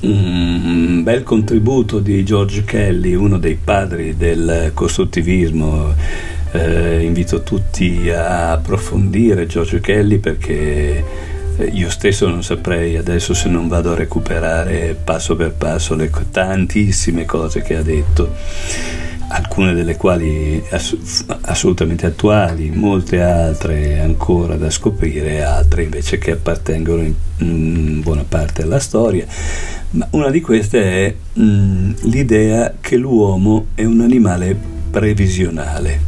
Un 0.00 1.02
bel 1.02 1.22
contributo 1.22 1.98
di 1.98 2.22
George 2.24 2.64
Kelly, 2.64 3.14
uno 3.14 3.38
dei 3.38 3.56
padri 3.56 4.16
del 4.16 4.70
costruttivismo. 4.74 5.94
Eh, 6.52 7.02
invito 7.02 7.42
tutti 7.42 8.08
a 8.10 8.52
approfondire 8.52 9.46
George 9.46 9.80
Kelly 9.80 10.18
perché 10.18 11.02
io 11.64 11.90
stesso 11.90 12.28
non 12.28 12.42
saprei 12.42 12.96
adesso 12.96 13.32
se 13.34 13.48
non 13.48 13.68
vado 13.68 13.92
a 13.92 13.94
recuperare 13.94 14.96
passo 15.02 15.36
per 15.36 15.52
passo 15.52 15.94
le 15.94 16.10
tantissime 16.30 17.24
cose 17.24 17.62
che 17.62 17.76
ha 17.76 17.82
detto, 17.82 18.34
alcune 19.28 19.74
delle 19.74 19.96
quali 19.96 20.62
ass- 20.70 21.24
assolutamente 21.42 22.06
attuali, 22.06 22.70
molte 22.70 23.22
altre 23.22 24.00
ancora 24.00 24.56
da 24.56 24.70
scoprire, 24.70 25.42
altre 25.42 25.84
invece 25.84 26.18
che 26.18 26.32
appartengono 26.32 27.02
in, 27.02 27.14
in 27.38 28.00
buona 28.02 28.24
parte 28.26 28.62
alla 28.62 28.78
storia. 28.78 29.26
Ma 29.90 30.06
una 30.10 30.30
di 30.30 30.40
queste 30.40 30.82
è 30.82 31.14
mh, 31.32 31.42
mm, 31.42 31.92
l'idea 32.02 32.74
che 32.80 32.96
l'uomo 32.96 33.68
è 33.74 33.84
un 33.84 34.00
animale 34.00 34.56
previsionale, 34.90 36.00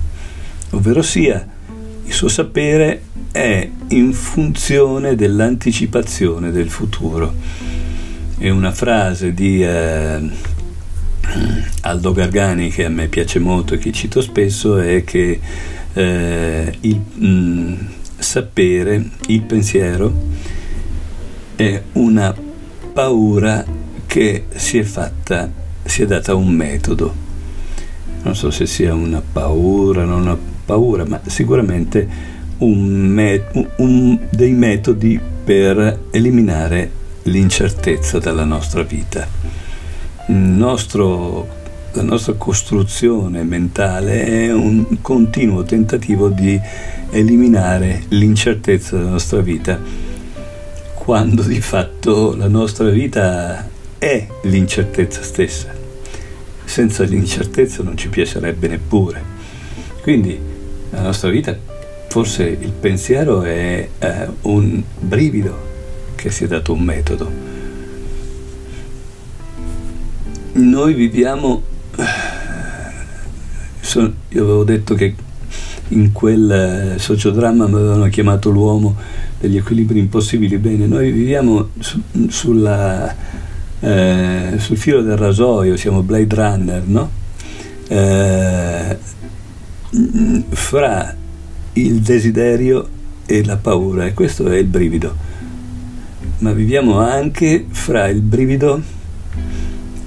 ovvero 0.71 1.03
sia 1.03 1.47
il 2.05 2.13
suo 2.13 2.29
sapere 2.29 3.03
è 3.33 3.69
in 3.89 4.13
funzione 4.13 5.15
dell'anticipazione 5.15 6.51
del 6.51 6.69
futuro. 6.69 7.35
E 8.39 8.51
una 8.51 8.73
frase 8.73 9.35
di 9.35 9.63
eh, 9.63 10.21
Aldo 11.83 12.13
Gargani 12.13 12.71
che 12.71 12.85
a 12.85 12.89
me 12.89 13.09
piace 13.09 13.39
molto 13.39 13.75
e 13.75 13.79
che 13.79 13.93
cito 13.93 14.21
spesso 14.21 14.79
è 14.79 15.03
che 15.05 15.41
eh, 15.93 16.77
il 16.81 17.01
mh, 17.15 17.27
mm, 17.27 17.75
sapere, 18.19 19.11
il 19.27 19.43
pensiero, 19.43 20.13
è 21.57 21.83
una 21.93 22.35
paura 22.93 23.65
che 24.07 24.47
si 24.55 24.79
è 24.79 24.83
fatta, 24.83 25.51
si 25.85 26.03
è 26.03 26.07
data 26.07 26.35
un 26.35 26.49
metodo. 26.49 27.27
Non 28.23 28.35
so 28.35 28.51
se 28.51 28.67
sia 28.67 28.95
una 28.95 29.23
paura, 29.23 30.05
non 30.05 30.23
una 30.23 30.37
paura, 30.65 31.05
ma 31.05 31.21
sicuramente 31.27 32.37
un 32.59 33.41
un, 33.77 34.19
dei 34.31 34.53
metodi 34.53 35.21
per 35.45 36.01
eliminare 36.11 36.91
l'incertezza 37.23 38.19
dalla 38.19 38.45
nostra 38.45 38.83
vita. 38.83 39.27
Nostro, 40.27 41.49
la 41.93 42.03
nostra 42.03 42.35
costruzione 42.35 43.43
mentale 43.43 44.25
è 44.25 44.53
un 44.53 45.01
continuo 45.01 45.63
tentativo 45.63 46.29
di 46.29 46.61
eliminare 47.11 48.05
l'incertezza 48.09 48.97
della 48.97 49.11
nostra 49.11 49.41
vita, 49.41 49.81
quando 50.95 51.43
di 51.43 51.61
fatto 51.61 52.37
la 52.37 52.49
nostra 52.49 52.91
vita 52.91 53.67
è 53.97 54.27
l'incertezza 54.43 55.23
stessa. 55.23 55.75
Senza 56.65 57.05
l'incertezza 57.05 57.83
non 57.83 57.97
ci 57.97 58.09
piacerebbe 58.09 58.69
neppure. 58.69 59.37
Quindi 60.03 60.39
la 60.91 61.01
nostra 61.01 61.31
vita 61.31 61.57
forse 62.09 62.45
il 62.45 62.73
pensiero 62.73 63.43
è 63.43 63.89
eh, 63.99 64.29
un 64.43 64.83
brivido 64.99 65.67
che 66.15 66.31
si 66.31 66.45
è 66.45 66.47
dato 66.47 66.73
un 66.73 66.83
metodo. 66.83 67.31
Noi 70.55 70.95
viviamo, 70.95 71.63
io 73.93 74.43
avevo 74.43 74.65
detto 74.65 74.95
che 74.95 75.15
in 75.89 76.13
quel 76.13 76.51
eh, 76.51 76.99
sociodramma 76.99 77.69
mi 77.69 77.75
avevano 77.75 78.09
chiamato 78.09 78.51
l'uomo 78.51 78.97
degli 79.39 79.57
equilibri 79.57 79.99
impossibili, 79.99 80.59
bene, 80.59 80.87
noi 80.87 81.13
viviamo 81.13 81.69
su, 81.79 82.03
sulla, 82.29 83.15
eh, 83.81 84.55
sul 84.57 84.77
filo 84.77 85.03
del 85.03 85.17
rasoio, 85.17 85.77
siamo 85.77 86.03
Blade 86.03 86.35
Runner, 86.35 86.83
no? 86.85 87.11
Eh, 87.87 88.99
fra 90.49 91.15
il 91.87 92.01
desiderio 92.01 92.89
e 93.27 93.45
la 93.45 93.57
paura 93.57 94.07
e 94.07 94.15
questo 94.15 94.51
è 94.51 94.57
il 94.57 94.67
brivido. 94.67 95.15
Ma 96.39 96.53
viviamo 96.53 96.99
anche 96.99 97.67
fra 97.69 98.09
il 98.09 98.21
brivido 98.21 98.81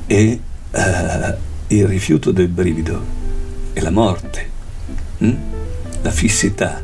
e 0.08 0.40
uh, 0.72 0.80
il 1.68 1.86
rifiuto 1.88 2.32
del 2.32 2.48
brivido 2.48 3.00
e 3.74 3.82
la 3.82 3.92
morte, 3.92 4.50
hm? 5.20 5.34
la 6.02 6.12
fissità. 6.12 6.82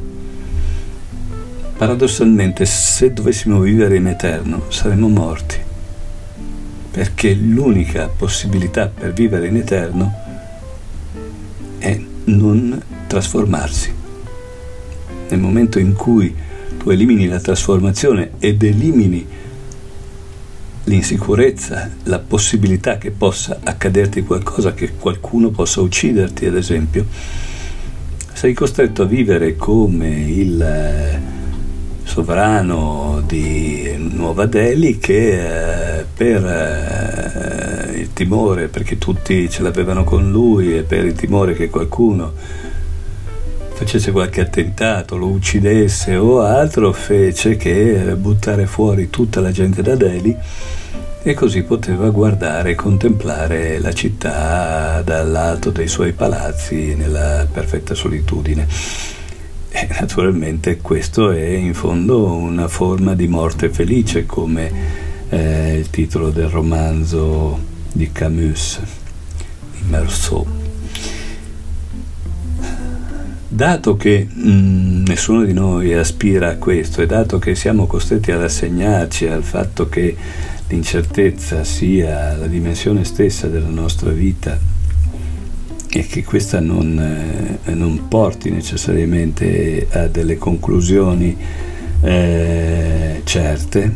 Paradossalmente, 1.78 2.66
se 2.66 3.14
dovessimo 3.14 3.60
vivere 3.60 3.98
in 3.98 4.08
eterno, 4.08 4.64
saremmo 4.70 5.08
morti, 5.08 5.58
perché 6.92 7.34
l'unica 7.34 8.08
possibilità 8.08 8.88
per 8.88 9.14
vivere 9.14 9.48
in 9.48 9.58
eterno 9.58 10.14
è 11.78 12.00
non 12.26 12.82
trasformarsi 13.08 13.97
nel 15.30 15.40
momento 15.40 15.80
in 15.80 15.94
cui 15.94 16.34
tu 16.78 16.90
elimini 16.90 17.28
la 17.28 17.40
trasformazione 17.40 18.32
ed 18.40 18.64
elimini 18.64 19.26
l'insicurezza, 20.86 21.90
la 22.04 22.20
possibilità 22.20 22.98
che 22.98 23.12
possa 23.12 23.60
accaderti 23.64 24.24
qualcosa, 24.24 24.74
che 24.74 24.94
qualcuno 24.94 25.50
possa 25.50 25.82
ucciderti, 25.82 26.46
ad 26.46 26.56
esempio, 26.56 27.06
sei 28.34 28.54
costretto 28.54 29.02
a 29.02 29.06
vivere 29.06 29.56
come 29.56 30.10
il 30.10 30.62
eh, 30.62 31.20
sovrano 32.04 33.22
di 33.26 33.94
Nuova 33.98 34.46
Delhi 34.46 34.98
che 34.98 36.00
eh, 36.00 36.06
per 36.16 36.46
eh, 36.46 38.00
il 38.00 38.14
timore, 38.14 38.68
perché 38.68 38.98
tutti 38.98 39.50
ce 39.50 39.62
l'avevano 39.64 40.04
con 40.04 40.32
lui 40.32 40.78
e 40.78 40.84
per 40.84 41.04
il 41.06 41.14
timore 41.14 41.54
che 41.54 41.70
qualcuno 41.70 42.32
facesse 43.78 44.12
qualche 44.12 44.42
attentato, 44.42 45.18
lo 45.18 45.28
uccidesse 45.28 46.16
o 46.16 46.42
altro, 46.42 46.92
fece 46.92 47.58
che 47.58 48.16
buttare 48.18 48.66
fuori 48.66 49.12
tutta 49.12 49.40
la 49.40 49.52
gente 49.52 49.84
da 49.84 49.96
Delhi 49.96 50.36
e 51.22 51.34
così 51.36 51.62
poteva 51.62 52.10
guardare 52.10 52.72
e 52.72 52.76
contemplare 52.76 53.78
la 53.78 53.94
città 53.94 55.04
dall'alto 55.04 55.70
dei 55.70 55.88
suoi 55.88 56.14
palazzi 56.14 56.96
nella 56.96 57.46
perfetta 57.52 57.94
solitudine. 57.94 58.68
E 59.70 59.88
naturalmente 60.00 60.78
questo 60.78 61.30
è 61.30 61.46
in 61.46 61.76
fondo 61.76 62.34
una 62.34 62.68
forma 62.68 63.14
di 63.14 63.28
morte 63.28 63.70
felice, 63.70 64.26
come 64.26 64.72
eh, 65.30 65.76
il 65.76 65.92
titolo 65.92 66.32
del 66.32 66.48
romanzo 66.48 67.60
di 67.92 68.12
Camus, 68.12 68.80
di 69.72 69.84
Meursault. 69.88 70.57
Dato 73.58 73.98
che 73.98 74.28
mh, 74.32 74.50
mm, 74.50 75.06
nessuno 75.08 75.44
di 75.44 75.52
noi 75.52 75.92
aspira 75.92 76.50
a 76.50 76.58
questo 76.58 77.02
e 77.02 77.08
dato 77.08 77.40
che 77.40 77.56
siamo 77.56 77.88
costretti 77.88 78.32
ad 78.32 78.44
assegnarci 78.44 79.26
al 79.26 79.42
fatto 79.42 79.90
che 79.90 80.16
l'incertezza 80.68 81.64
sia 81.64 82.36
la 82.36 82.46
dimensione 82.46 83.04
stessa 83.04 83.48
della 83.48 83.70
nostra 83.70 84.12
vita 84.12 84.60
e 85.90 86.06
che 86.06 86.24
questa 86.24 86.60
non, 86.60 87.00
eh, 87.00 87.74
non 87.74 88.08
porti 88.08 88.52
necessariamente 88.52 89.88
a 89.90 90.06
delle 90.06 90.38
conclusioni 90.38 91.36
eh, 92.02 93.22
certe. 93.24 93.96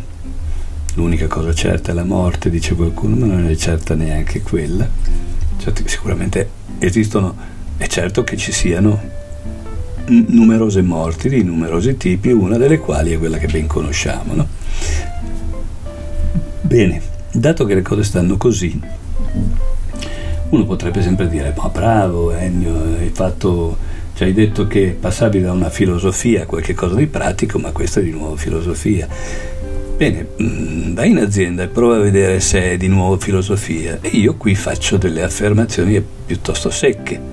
L'unica 0.96 1.28
cosa 1.28 1.54
certa 1.54 1.92
è 1.92 1.94
la 1.94 2.04
morte, 2.04 2.50
dice 2.50 2.74
qualcuno, 2.74 3.16
ma 3.16 3.28
non 3.28 3.48
è 3.48 3.56
certa 3.56 3.94
neanche 3.94 4.42
quella. 4.42 4.90
Cioè, 5.60 5.72
sicuramente 5.86 6.50
esistono, 6.80 7.36
è 7.78 7.86
certo 7.86 8.24
che 8.24 8.38
ci 8.38 8.52
siano 8.52 9.20
numerose 10.12 10.82
morti 10.82 11.30
di 11.30 11.44
numerosi 11.44 11.96
tipi, 11.96 12.32
una 12.32 12.58
delle 12.58 12.80
quali 12.80 13.14
è 13.14 13.18
quella 13.18 13.38
che 13.38 13.48
ben 13.48 13.68
conosciamo. 13.68 14.34
No? 14.34 14.48
Bene, 16.62 17.02
dato 17.32 17.66
che 17.66 17.76
le 17.76 17.82
cose 17.82 18.04
stanno 18.04 18.38
così, 18.38 18.80
uno 20.50 20.66
potrebbe 20.66 21.02
sempre 21.02 21.30
dire, 21.30 21.54
ma 21.56 21.70
bravo 21.70 22.32
Ennio, 22.32 22.98
hai 22.98 23.12
fatto, 23.14 23.78
ci 24.14 24.24
hai 24.24 24.34
detto 24.34 24.68
che 24.68 24.96
passavi 25.00 25.42
da 25.42 25.54
una 25.54 25.70
filosofia 25.70 26.44
a 26.44 26.46
qualche 26.46 26.74
cosa 26.74 26.96
di 26.96 27.08
pratico, 27.08 27.58
ma 27.58 27.72
questa 27.72 28.02
è 28.02 28.04
di 28.04 28.12
nuovo 28.12 28.36
filosofia. 28.36 29.08
Bene, 29.96 30.28
mm, 30.42 30.94
vai 30.94 31.12
in 31.12 31.20
azienda 31.20 31.64
e 31.64 31.68
prova 31.68 31.96
a 31.96 32.00
vedere 32.00 32.40
se 32.40 32.72
è 32.72 32.78
di 32.78 32.88
nuovo 32.88 33.18
filosofia. 33.18 34.00
E 34.02 34.10
io 34.10 34.36
qui 34.36 34.56
faccio 34.56 34.98
delle 34.98 35.22
affermazioni 35.22 36.04
piuttosto 36.26 36.70
secche 36.70 37.31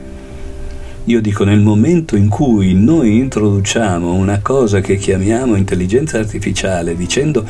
io 1.09 1.23
dico 1.23 1.43
nel 1.43 1.61
momento 1.61 2.17
in 2.17 2.29
cui 2.29 2.75
noi 2.75 3.17
introduciamo 3.17 4.13
una 4.13 4.41
cosa 4.41 4.81
che 4.81 4.97
chiamiamo 4.97 5.57
intelligenza 5.57 6.19
artificiale 6.19 6.95
dicendo 6.95 7.47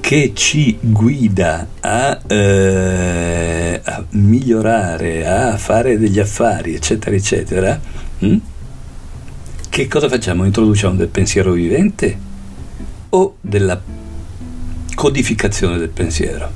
che 0.00 0.32
ci 0.34 0.76
guida 0.80 1.68
a, 1.78 2.20
eh, 2.26 3.80
a 3.82 4.04
migliorare, 4.10 5.24
a 5.24 5.56
fare 5.56 5.98
degli 5.98 6.18
affari, 6.18 6.74
eccetera, 6.74 7.14
eccetera, 7.14 7.80
hm? 8.18 8.36
che 9.68 9.86
cosa 9.86 10.08
facciamo? 10.08 10.44
Introduciamo 10.44 10.96
del 10.96 11.08
pensiero 11.08 11.52
vivente 11.52 12.18
o 13.10 13.36
della 13.40 13.80
codificazione 14.96 15.78
del 15.78 15.90
pensiero? 15.90 16.50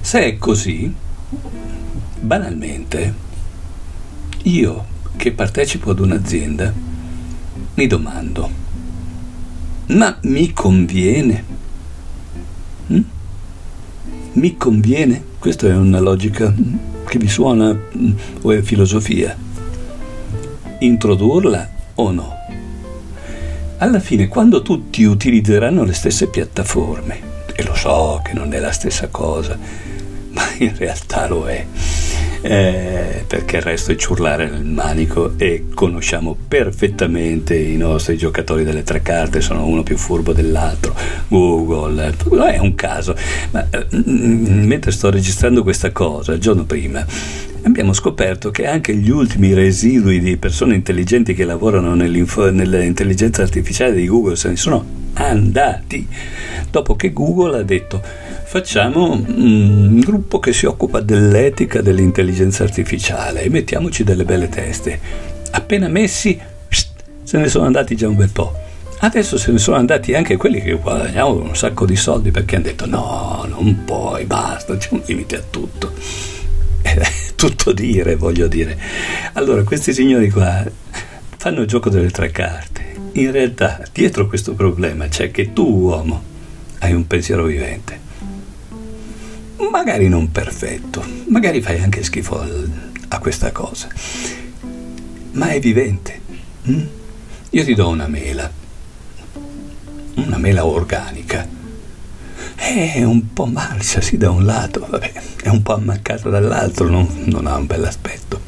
Se 0.00 0.24
è 0.24 0.38
così, 0.38 0.94
banalmente, 2.20 3.24
io 4.44 4.92
che 5.16 5.32
partecipo 5.32 5.90
ad 5.90 6.00
un'azienda 6.00 6.72
mi 7.74 7.86
domando, 7.86 8.50
ma 9.86 10.16
mi 10.22 10.52
conviene? 10.52 11.44
Hm? 12.88 13.00
Mi 14.32 14.56
conviene? 14.56 15.22
Questa 15.38 15.66
è 15.66 15.74
una 15.74 16.00
logica 16.00 16.52
che 17.06 17.18
vi 17.18 17.28
suona 17.28 17.70
hm, 17.72 18.12
o 18.42 18.52
è 18.52 18.60
filosofia. 18.60 19.36
Introdurla 20.78 21.70
o 21.94 22.10
no? 22.10 22.32
Alla 23.78 24.00
fine, 24.00 24.28
quando 24.28 24.62
tutti 24.62 25.04
utilizzeranno 25.04 25.84
le 25.84 25.94
stesse 25.94 26.28
piattaforme, 26.28 27.32
e 27.54 27.62
lo 27.64 27.74
so 27.74 28.20
che 28.22 28.34
non 28.34 28.52
è 28.52 28.58
la 28.58 28.72
stessa 28.72 29.08
cosa, 29.08 29.58
ma 30.30 30.42
in 30.58 30.74
realtà 30.76 31.28
lo 31.28 31.46
è, 31.48 31.66
eh, 32.44 33.24
perché 33.26 33.56
il 33.56 33.62
resto 33.62 33.92
è 33.92 33.96
ciurlare 33.96 34.50
nel 34.50 34.66
manico 34.66 35.32
e 35.38 35.68
conosciamo 35.72 36.36
perfettamente 36.46 37.56
i 37.56 37.78
nostri 37.78 38.18
giocatori 38.18 38.64
delle 38.64 38.82
tre 38.82 39.00
carte, 39.00 39.40
sono 39.40 39.64
uno 39.64 39.82
più 39.82 39.96
furbo 39.96 40.34
dell'altro, 40.34 40.94
Google, 41.28 42.14
non 42.30 42.48
è 42.48 42.58
un 42.58 42.74
caso, 42.74 43.16
ma 43.50 43.66
eh, 43.70 43.86
mentre 43.90 44.90
sto 44.90 45.10
registrando 45.10 45.62
questa 45.62 45.90
cosa, 45.90 46.34
il 46.34 46.40
giorno 46.40 46.64
prima, 46.64 47.04
abbiamo 47.62 47.94
scoperto 47.94 48.50
che 48.50 48.66
anche 48.66 48.94
gli 48.94 49.08
ultimi 49.08 49.54
residui 49.54 50.20
di 50.20 50.36
persone 50.36 50.74
intelligenti 50.74 51.32
che 51.32 51.46
lavorano 51.46 51.94
nell'intelligenza 51.94 53.40
artificiale 53.40 53.94
di 53.94 54.06
Google 54.06 54.36
se 54.36 54.50
ne 54.50 54.56
sono 54.56 55.03
andati 55.14 56.06
dopo 56.70 56.96
che 56.96 57.12
Google 57.12 57.58
ha 57.58 57.62
detto 57.62 58.02
facciamo 58.44 59.12
un 59.12 60.00
gruppo 60.00 60.38
che 60.38 60.52
si 60.52 60.66
occupa 60.66 61.00
dell'etica 61.00 61.80
dell'intelligenza 61.80 62.62
artificiale 62.62 63.42
e 63.42 63.48
mettiamoci 63.48 64.04
delle 64.04 64.24
belle 64.24 64.48
teste. 64.48 65.00
Appena 65.50 65.88
messi, 65.88 66.38
se 67.22 67.38
ne 67.38 67.48
sono 67.48 67.66
andati 67.66 67.96
già 67.96 68.08
un 68.08 68.16
bel 68.16 68.30
po'. 68.30 68.62
Adesso 68.98 69.36
se 69.36 69.50
ne 69.50 69.58
sono 69.58 69.76
andati 69.76 70.14
anche 70.14 70.36
quelli 70.36 70.62
che 70.62 70.72
guadagnavano 70.74 71.42
un 71.42 71.56
sacco 71.56 71.84
di 71.84 71.96
soldi 71.96 72.30
perché 72.30 72.56
hanno 72.56 72.64
detto 72.64 72.86
no, 72.86 73.44
non 73.48 73.82
puoi, 73.84 74.24
basta, 74.24 74.76
c'è 74.76 74.88
un 74.92 75.02
limite 75.04 75.36
a 75.36 75.42
tutto. 75.50 75.92
tutto 77.34 77.72
dire, 77.72 78.16
voglio 78.16 78.46
dire. 78.46 78.78
Allora, 79.34 79.62
questi 79.64 79.92
signori 79.92 80.30
qua 80.30 80.64
fanno 81.36 81.62
il 81.62 81.66
gioco 81.66 81.90
delle 81.90 82.10
tre 82.10 82.30
carte. 82.30 82.93
In 83.14 83.30
realtà, 83.30 83.82
dietro 83.92 84.26
questo 84.26 84.54
problema 84.54 85.08
c'è 85.08 85.30
che 85.30 85.52
tu, 85.52 85.64
uomo, 85.64 86.22
hai 86.80 86.92
un 86.92 87.06
pensiero 87.06 87.44
vivente 87.44 88.04
magari 89.74 90.08
non 90.08 90.30
perfetto, 90.30 91.04
magari 91.28 91.60
fai 91.60 91.80
anche 91.80 92.04
schifo 92.04 92.46
a 93.08 93.18
questa 93.18 93.50
cosa, 93.50 93.88
ma 95.32 95.48
è 95.48 95.58
vivente. 95.58 96.20
Mm? 96.70 96.86
Io 97.50 97.64
ti 97.64 97.74
do 97.74 97.88
una 97.88 98.06
mela, 98.06 98.48
una 100.14 100.38
mela 100.38 100.64
organica. 100.64 101.46
È 102.54 103.02
un 103.02 103.32
po' 103.32 103.46
marcia, 103.46 104.00
sì, 104.00 104.16
da 104.16 104.30
un 104.30 104.44
lato, 104.44 104.86
vabbè, 104.88 105.12
è 105.42 105.48
un 105.48 105.60
po' 105.62 105.74
ammaccata 105.74 106.28
dall'altro, 106.28 106.88
non, 106.88 107.08
non 107.24 107.48
ha 107.48 107.56
un 107.56 107.66
bel 107.66 107.84
aspetto. 107.84 108.40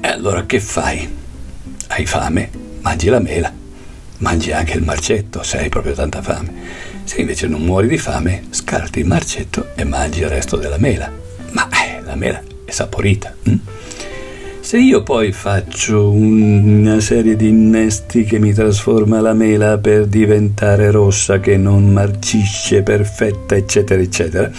E 0.00 0.08
allora 0.08 0.46
che 0.46 0.60
fai? 0.60 1.22
Hai 1.96 2.06
fame? 2.06 2.50
Mangi 2.80 3.08
la 3.08 3.20
mela, 3.20 3.52
mangi 4.18 4.50
anche 4.50 4.76
il 4.76 4.82
marcetto 4.82 5.44
se 5.44 5.58
hai 5.58 5.68
proprio 5.68 5.94
tanta 5.94 6.22
fame 6.22 6.94
se 7.04 7.20
invece 7.20 7.46
non 7.46 7.62
muori 7.62 7.86
di 7.86 7.98
fame, 7.98 8.44
scarti 8.50 8.98
il 8.98 9.06
marcetto 9.06 9.68
e 9.76 9.84
mangi 9.84 10.20
il 10.20 10.28
resto 10.28 10.56
della 10.56 10.78
mela. 10.78 11.08
Ma 11.52 11.68
eh, 11.68 12.02
la 12.02 12.16
mela 12.16 12.42
è 12.64 12.70
saporita. 12.72 13.32
Hm? 13.44 13.54
Se 14.58 14.78
io 14.78 15.04
poi 15.04 15.30
faccio 15.30 16.10
una 16.10 16.98
serie 16.98 17.36
di 17.36 17.48
innesti 17.48 18.24
che 18.24 18.40
mi 18.40 18.52
trasforma 18.52 19.20
la 19.20 19.34
mela 19.34 19.78
per 19.78 20.06
diventare 20.06 20.90
rossa, 20.90 21.38
che 21.38 21.56
non 21.56 21.92
marcisce, 21.92 22.82
perfetta, 22.82 23.54
eccetera, 23.54 24.00
eccetera, 24.00 24.50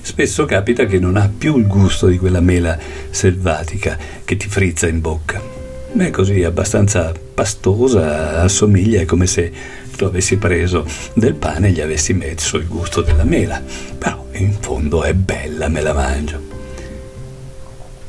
spesso 0.00 0.46
capita 0.46 0.86
che 0.86 0.98
non 0.98 1.16
ha 1.16 1.28
più 1.36 1.58
il 1.58 1.66
gusto 1.66 2.06
di 2.06 2.16
quella 2.16 2.40
mela 2.40 2.78
selvatica 3.10 3.98
che 4.24 4.36
ti 4.38 4.48
frizza 4.48 4.86
in 4.86 5.00
bocca. 5.00 5.59
È 5.96 6.10
così 6.10 6.44
abbastanza 6.44 7.12
pastosa, 7.34 8.40
assomiglia, 8.40 9.00
è 9.00 9.04
come 9.04 9.26
se 9.26 9.52
tu 9.96 10.04
avessi 10.04 10.36
preso 10.36 10.86
del 11.14 11.34
pane 11.34 11.68
e 11.68 11.72
gli 11.72 11.80
avessi 11.80 12.14
messo 12.14 12.56
il 12.56 12.66
gusto 12.68 13.02
della 13.02 13.24
mela, 13.24 13.60
però 13.98 14.26
in 14.32 14.54
fondo 14.60 15.02
è 15.02 15.12
bella, 15.12 15.68
me 15.68 15.80
la 15.82 15.92
mangio. 15.92 16.40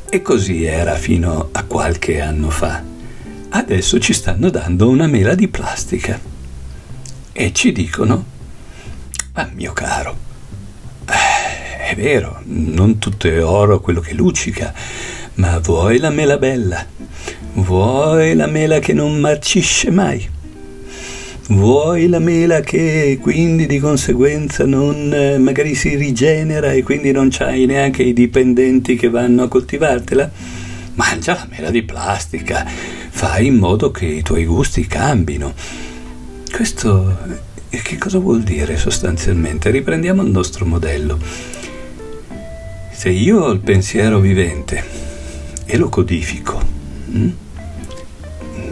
E 0.09 0.21
così 0.21 0.63
era 0.63 0.95
fino 0.95 1.49
a 1.51 1.63
qualche 1.63 2.21
anno 2.21 2.49
fa. 2.49 2.83
Adesso 3.49 3.99
ci 3.99 4.13
stanno 4.13 4.49
dando 4.49 4.87
una 4.87 5.07
mela 5.07 5.35
di 5.35 5.47
plastica 5.47 6.19
e 7.33 7.51
ci 7.53 7.71
dicono 7.71 8.25
Ma 9.33 9.49
mio 9.53 9.73
caro, 9.73 10.15
eh, 11.07 11.89
è 11.89 11.95
vero, 11.95 12.41
non 12.45 12.99
tutto 12.99 13.27
è 13.27 13.43
oro 13.43 13.81
quello 13.81 13.99
che 13.99 14.13
luccica, 14.13 14.73
ma 15.35 15.59
vuoi 15.59 15.97
la 15.97 16.09
mela 16.09 16.37
bella? 16.37 16.85
Vuoi 17.53 18.33
la 18.33 18.47
mela 18.47 18.79
che 18.79 18.93
non 18.93 19.19
marcisce 19.19 19.91
mai? 19.91 20.25
Vuoi 21.49 22.07
la 22.07 22.19
mela 22.19 22.61
che 22.61 23.19
quindi 23.21 23.65
di 23.65 23.77
conseguenza 23.77 24.65
non 24.65 25.13
eh, 25.13 25.37
magari 25.37 25.75
si 25.75 25.95
rigenera 25.95 26.71
e 26.71 26.81
quindi 26.81 27.11
non 27.11 27.27
c'hai 27.29 27.65
neanche 27.65 28.03
i 28.03 28.13
dipendenti 28.13 28.95
che 28.95 29.09
vanno 29.09 29.43
a 29.43 29.47
coltivartela? 29.49 30.31
Mangia 30.93 31.33
la 31.33 31.47
mela 31.49 31.69
di 31.69 31.83
plastica, 31.83 32.65
fai 32.65 33.47
in 33.47 33.55
modo 33.55 33.91
che 33.91 34.05
i 34.05 34.21
tuoi 34.21 34.45
gusti 34.45 34.87
cambino. 34.87 35.53
Questo 36.49 37.17
che 37.69 37.97
cosa 37.97 38.19
vuol 38.19 38.43
dire 38.43 38.77
sostanzialmente? 38.77 39.71
Riprendiamo 39.71 40.21
il 40.23 40.29
nostro 40.29 40.65
modello. 40.65 41.19
Se 42.93 43.09
io 43.09 43.41
ho 43.41 43.51
il 43.51 43.59
pensiero 43.59 44.19
vivente 44.19 44.83
e 45.65 45.75
lo 45.75 45.89
codifico? 45.89 46.80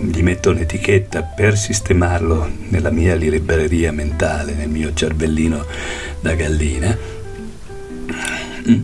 Gli 0.02 0.21
metto 0.21 0.52
un'etichetta 0.52 1.23
per 1.23 1.58
sistemarlo 1.58 2.49
nella 2.69 2.89
mia 2.89 3.15
libreria 3.15 3.91
mentale, 3.91 4.54
nel 4.54 4.69
mio 4.69 4.93
cervellino 4.93 5.65
da 6.21 6.34
gallina, 6.36 6.97
hm? 8.63 8.82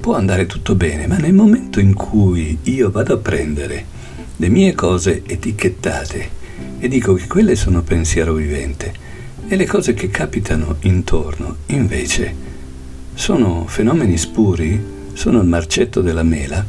può 0.00 0.14
andare 0.14 0.46
tutto 0.46 0.74
bene, 0.74 1.06
ma 1.06 1.16
nel 1.16 1.32
momento 1.32 1.80
in 1.80 1.94
cui 1.94 2.58
io 2.64 2.90
vado 2.90 3.14
a 3.14 3.18
prendere 3.18 3.84
le 4.36 4.48
mie 4.48 4.74
cose 4.74 5.22
etichettate 5.26 6.30
e 6.78 6.88
dico 6.88 7.14
che 7.14 7.26
quelle 7.26 7.56
sono 7.56 7.82
pensiero 7.82 8.34
vivente 8.34 8.92
e 9.48 9.56
le 9.56 9.66
cose 9.66 9.94
che 9.94 10.08
capitano 10.08 10.76
intorno 10.80 11.56
invece 11.66 12.34
sono 13.14 13.66
fenomeni 13.66 14.18
spuri, 14.18 14.80
sono 15.12 15.40
il 15.40 15.46
marcetto 15.46 16.02
della 16.02 16.22
mela, 16.22 16.64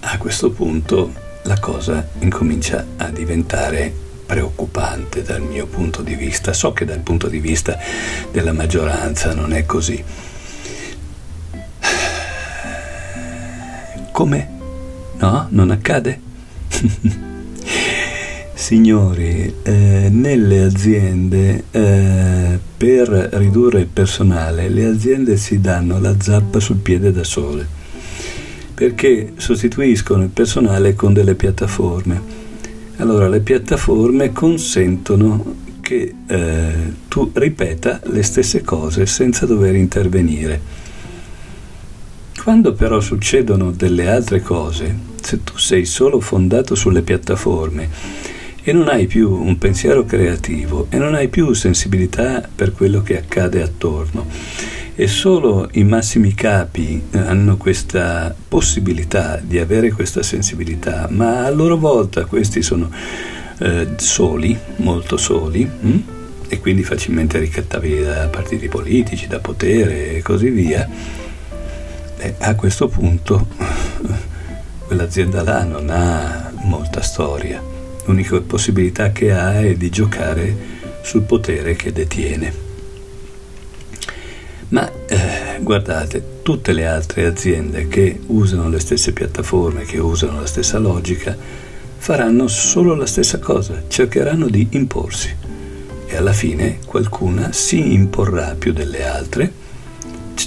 a 0.00 0.18
questo 0.18 0.50
punto 0.50 1.12
la 1.42 1.58
cosa 1.58 2.08
incomincia 2.20 2.84
a 2.96 3.10
diventare 3.10 3.92
preoccupante 4.26 5.22
dal 5.22 5.42
mio 5.42 5.66
punto 5.66 6.02
di 6.02 6.14
vista. 6.14 6.52
So 6.52 6.72
che 6.72 6.84
dal 6.84 7.00
punto 7.00 7.28
di 7.28 7.40
vista 7.40 7.78
della 8.30 8.52
maggioranza 8.52 9.34
non 9.34 9.52
è 9.52 9.66
così. 9.66 10.02
Come? 14.12 14.48
No? 15.18 15.46
Non 15.50 15.70
accade? 15.70 16.20
Signori, 18.54 19.54
eh, 19.62 20.08
nelle 20.10 20.62
aziende 20.62 21.64
eh, 21.70 22.58
per 22.76 23.08
ridurre 23.08 23.80
il 23.80 23.86
personale 23.86 24.68
le 24.68 24.84
aziende 24.84 25.36
si 25.36 25.60
danno 25.60 25.98
la 25.98 26.14
zappa 26.20 26.60
sul 26.60 26.76
piede 26.76 27.10
da 27.10 27.24
sole 27.24 27.79
perché 28.80 29.34
sostituiscono 29.36 30.22
il 30.22 30.30
personale 30.30 30.94
con 30.94 31.12
delle 31.12 31.34
piattaforme. 31.34 32.18
Allora 32.96 33.28
le 33.28 33.40
piattaforme 33.40 34.32
consentono 34.32 35.54
che 35.82 36.14
eh, 36.26 36.72
tu 37.06 37.30
ripeta 37.34 38.00
le 38.04 38.22
stesse 38.22 38.62
cose 38.62 39.04
senza 39.04 39.44
dover 39.44 39.74
intervenire. 39.74 40.58
Quando 42.42 42.72
però 42.72 43.00
succedono 43.00 43.70
delle 43.70 44.08
altre 44.08 44.40
cose, 44.40 44.96
se 45.20 45.44
tu 45.44 45.58
sei 45.58 45.84
solo 45.84 46.18
fondato 46.18 46.74
sulle 46.74 47.02
piattaforme, 47.02 47.86
e 48.62 48.72
non 48.72 48.88
hai 48.88 49.06
più 49.06 49.30
un 49.30 49.58
pensiero 49.58 50.06
creativo 50.06 50.86
e 50.88 50.96
non 50.96 51.12
hai 51.14 51.28
più 51.28 51.52
sensibilità 51.52 52.48
per 52.54 52.72
quello 52.72 53.02
che 53.02 53.18
accade 53.18 53.60
attorno. 53.60 54.26
E 55.00 55.08
solo 55.08 55.66
i 55.72 55.82
massimi 55.82 56.34
capi 56.34 57.02
hanno 57.12 57.56
questa 57.56 58.34
possibilità 58.48 59.40
di 59.42 59.58
avere 59.58 59.92
questa 59.92 60.22
sensibilità, 60.22 61.08
ma 61.10 61.46
a 61.46 61.50
loro 61.50 61.78
volta 61.78 62.26
questi 62.26 62.60
sono 62.60 62.90
eh, 63.60 63.94
soli, 63.96 64.54
molto 64.76 65.16
soli, 65.16 65.64
hm? 65.64 65.98
e 66.48 66.60
quindi 66.60 66.82
facilmente 66.82 67.38
ricattabili 67.38 68.02
da 68.02 68.28
partiti 68.28 68.68
politici, 68.68 69.26
da 69.26 69.38
potere 69.38 70.16
e 70.16 70.20
così 70.20 70.50
via. 70.50 70.86
E 72.18 72.34
a 72.36 72.54
questo 72.54 72.88
punto 72.88 73.48
quell'azienda 74.86 75.42
là 75.42 75.64
non 75.64 75.88
ha 75.88 76.52
molta 76.64 77.00
storia 77.00 77.58
l'unica 78.04 78.38
possibilità 78.42 79.12
che 79.12 79.32
ha 79.32 79.62
è 79.62 79.72
di 79.76 79.88
giocare 79.88 80.54
sul 81.00 81.22
potere 81.22 81.74
che 81.74 81.90
detiene. 81.90 82.68
Ma 84.70 84.88
eh, 85.06 85.58
guardate, 85.60 86.42
tutte 86.42 86.72
le 86.72 86.86
altre 86.86 87.26
aziende 87.26 87.88
che 87.88 88.20
usano 88.26 88.68
le 88.68 88.78
stesse 88.78 89.12
piattaforme, 89.12 89.82
che 89.82 89.98
usano 89.98 90.40
la 90.40 90.46
stessa 90.46 90.78
logica, 90.78 91.36
faranno 91.98 92.46
solo 92.46 92.94
la 92.94 93.06
stessa 93.06 93.40
cosa, 93.40 93.82
cercheranno 93.88 94.48
di 94.48 94.68
imporsi. 94.70 95.34
E 96.06 96.16
alla 96.16 96.32
fine 96.32 96.78
qualcuna 96.86 97.52
si 97.52 97.92
imporrà 97.92 98.54
più 98.54 98.72
delle 98.72 99.04
altre, 99.04 99.52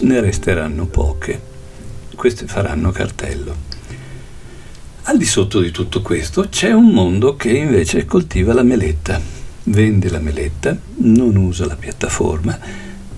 ne 0.02 0.22
resteranno 0.22 0.86
poche, 0.86 1.42
queste 2.16 2.48
faranno 2.48 2.92
cartello. 2.92 3.72
Al 5.04 5.18
di 5.18 5.26
sotto 5.26 5.60
di 5.60 5.72
tutto 5.72 6.02
questo 6.02 6.48
c'è 6.48 6.72
un 6.72 6.92
mondo 6.92 7.36
che 7.36 7.50
invece 7.50 8.06
coltiva 8.06 8.54
la 8.54 8.64
meletta, 8.64 9.20
vende 9.64 10.10
la 10.10 10.20
meletta, 10.20 10.78
non 10.96 11.36
usa 11.36 11.66
la 11.66 11.76
piattaforma, 11.76 12.58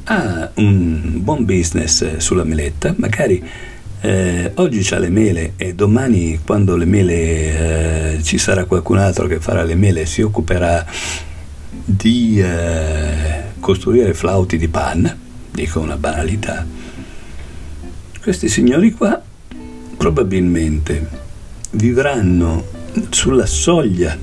ha 0.05 0.51
un 0.55 1.23
buon 1.23 1.45
business 1.45 2.17
sulla 2.17 2.43
meletta, 2.43 2.93
magari 2.97 3.43
eh, 4.01 4.51
oggi 4.55 4.93
ha 4.93 4.99
le 4.99 5.09
mele 5.09 5.53
e 5.57 5.73
domani 5.73 6.39
quando 6.45 6.75
le 6.75 6.85
mele 6.85 8.17
eh, 8.17 8.23
ci 8.23 8.37
sarà 8.37 8.65
qualcun 8.65 8.97
altro 8.97 9.25
che 9.25 9.39
farà 9.39 9.63
le 9.63 9.75
mele 9.75 10.05
si 10.05 10.21
occuperà 10.21 10.85
di 11.83 12.39
eh, 12.39 13.43
costruire 13.59 14.13
flauti 14.13 14.57
di 14.57 14.67
panna, 14.67 15.15
dico 15.51 15.79
una 15.79 15.97
banalità. 15.97 16.65
Questi 18.21 18.47
signori 18.47 18.91
qua 18.91 19.21
probabilmente 19.97 21.07
vivranno 21.71 22.63
sulla 23.09 23.45
soglia 23.45 24.17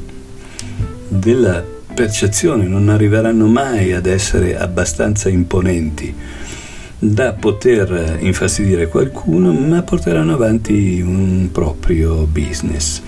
della 1.08 1.71
percezione, 1.92 2.66
non 2.66 2.88
arriveranno 2.88 3.46
mai 3.46 3.92
ad 3.92 4.06
essere 4.06 4.58
abbastanza 4.58 5.28
imponenti 5.28 6.14
da 6.98 7.32
poter 7.32 8.18
infastidire 8.20 8.88
qualcuno, 8.88 9.52
ma 9.52 9.82
porteranno 9.82 10.34
avanti 10.34 11.00
un 11.00 11.48
proprio 11.50 12.26
business. 12.26 13.02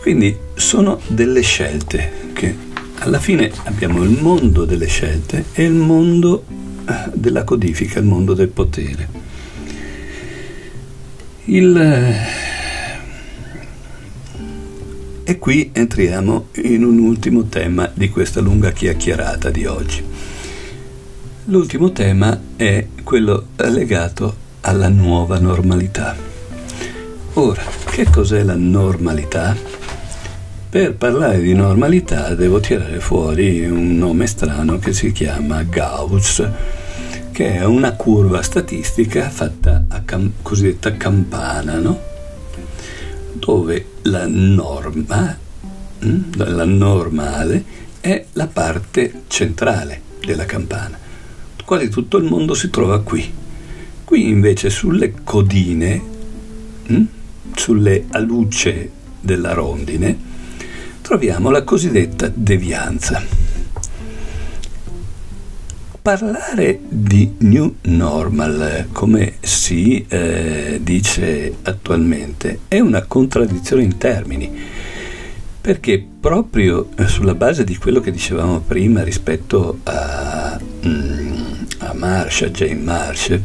Quindi 0.00 0.36
sono 0.54 1.00
delle 1.06 1.42
scelte 1.42 2.10
che 2.32 2.54
alla 2.98 3.18
fine 3.18 3.50
abbiamo 3.64 4.02
il 4.02 4.18
mondo 4.20 4.64
delle 4.64 4.86
scelte 4.86 5.44
e 5.52 5.64
il 5.64 5.72
mondo 5.72 6.44
eh, 6.88 7.10
della 7.12 7.44
codifica, 7.44 7.98
il 7.98 8.06
mondo 8.06 8.34
del 8.34 8.48
potere. 8.48 9.08
Il 11.46 11.76
e 15.24 15.38
qui 15.38 15.70
entriamo 15.72 16.48
in 16.62 16.84
un 16.84 16.98
ultimo 16.98 17.44
tema 17.44 17.90
di 17.92 18.10
questa 18.10 18.40
lunga 18.40 18.72
chiacchierata 18.72 19.50
di 19.50 19.64
oggi. 19.64 20.04
L'ultimo 21.46 21.92
tema 21.92 22.38
è 22.56 22.86
quello 23.02 23.46
legato 23.56 24.36
alla 24.60 24.88
nuova 24.88 25.38
normalità. 25.38 26.14
Ora, 27.34 27.62
che 27.86 28.04
cos'è 28.04 28.42
la 28.42 28.54
normalità? 28.54 29.56
Per 30.68 30.94
parlare 30.94 31.40
di 31.40 31.54
normalità 31.54 32.34
devo 32.34 32.60
tirare 32.60 33.00
fuori 33.00 33.64
un 33.64 33.96
nome 33.96 34.26
strano 34.26 34.78
che 34.78 34.92
si 34.92 35.10
chiama 35.12 35.62
Gauss, 35.62 36.46
che 37.32 37.54
è 37.54 37.64
una 37.64 37.94
curva 37.94 38.42
statistica 38.42 39.30
fatta 39.30 39.84
a 39.88 40.02
cam- 40.04 40.32
cosiddetta 40.42 40.96
campana, 40.96 41.78
no? 41.78 42.12
Dove 43.44 43.86
la 44.04 44.26
norma, 44.26 45.36
mm, 46.02 46.32
la 46.36 46.64
normale, 46.64 47.62
è 48.00 48.24
la 48.32 48.46
parte 48.46 49.24
centrale 49.26 50.00
della 50.24 50.46
campana. 50.46 50.98
Quasi 51.62 51.90
tutto 51.90 52.16
il 52.16 52.24
mondo 52.24 52.54
si 52.54 52.70
trova 52.70 53.02
qui. 53.02 53.30
Qui 54.02 54.28
invece 54.28 54.70
sulle 54.70 55.12
codine, 55.22 56.02
mm, 56.90 57.04
sulle 57.54 58.06
aluce 58.12 58.90
della 59.20 59.52
rondine, 59.52 60.16
troviamo 61.02 61.50
la 61.50 61.64
cosiddetta 61.64 62.32
devianza. 62.34 63.43
Parlare 66.04 66.80
di 66.86 67.34
new 67.38 67.76
normal, 67.84 68.88
come 68.92 69.36
si 69.40 70.04
eh, 70.06 70.78
dice 70.82 71.56
attualmente, 71.62 72.58
è 72.68 72.78
una 72.78 73.04
contraddizione 73.04 73.84
in 73.84 73.96
termini, 73.96 74.52
Perché 75.62 76.06
proprio 76.20 76.90
sulla 77.06 77.34
base 77.34 77.64
di 77.64 77.78
quello 77.78 78.00
che 78.00 78.10
dicevamo 78.10 78.60
prima 78.60 79.02
rispetto 79.02 79.78
a, 79.84 80.60
mm, 80.86 81.42
a 81.78 81.94
Marsh, 81.94 82.42
a 82.42 82.50
Jane 82.50 82.74
Marsh, 82.74 83.38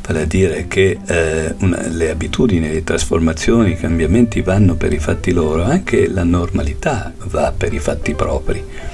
vale 0.00 0.22
a 0.22 0.24
dire 0.24 0.68
che 0.68 0.98
eh, 1.04 1.54
una, 1.58 1.86
le 1.86 2.08
abitudini, 2.08 2.72
le 2.72 2.82
trasformazioni, 2.82 3.72
i 3.72 3.76
cambiamenti 3.76 4.40
vanno 4.40 4.74
per 4.74 4.94
i 4.94 4.98
fatti 4.98 5.32
loro, 5.32 5.64
anche 5.64 6.08
la 6.08 6.24
normalità 6.24 7.12
va 7.24 7.52
per 7.54 7.74
i 7.74 7.78
fatti 7.78 8.14
propri. 8.14 8.89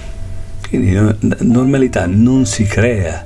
Quindi 0.68 0.98
normalità 1.40 2.06
non 2.06 2.44
si 2.44 2.64
crea, 2.64 3.24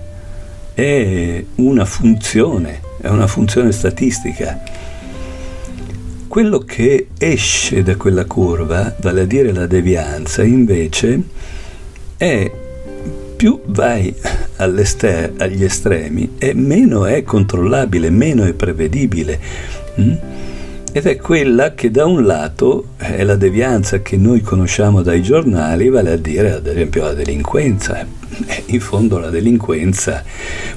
è 0.74 1.44
una 1.56 1.84
funzione, 1.84 2.80
è 3.00 3.08
una 3.08 3.26
funzione 3.26 3.72
statistica. 3.72 4.62
Quello 6.28 6.58
che 6.58 7.08
esce 7.18 7.82
da 7.82 7.96
quella 7.96 8.24
curva, 8.24 8.94
vale 9.00 9.22
a 9.22 9.24
dire 9.24 9.52
la 9.52 9.66
devianza, 9.66 10.42
invece 10.44 11.22
è 12.16 12.52
più 13.36 13.58
vai 13.64 14.14
agli 14.56 15.64
estremi 15.64 16.32
e 16.38 16.52
meno 16.52 17.06
è 17.06 17.22
controllabile, 17.22 18.10
meno 18.10 18.44
è 18.44 18.52
prevedibile. 18.52 19.40
Mm? 19.98 20.12
Ed 20.92 21.06
è 21.06 21.16
quella 21.18 21.74
che 21.74 21.92
da 21.92 22.04
un 22.04 22.24
lato 22.26 22.94
è 22.96 23.22
la 23.22 23.36
devianza 23.36 24.02
che 24.02 24.16
noi 24.16 24.40
conosciamo 24.40 25.02
dai 25.02 25.22
giornali, 25.22 25.88
vale 25.88 26.12
a 26.12 26.16
dire 26.16 26.54
ad 26.54 26.66
esempio 26.66 27.04
la 27.04 27.14
delinquenza. 27.14 28.04
In 28.66 28.80
fondo 28.80 29.18
la 29.18 29.30
delinquenza 29.30 30.24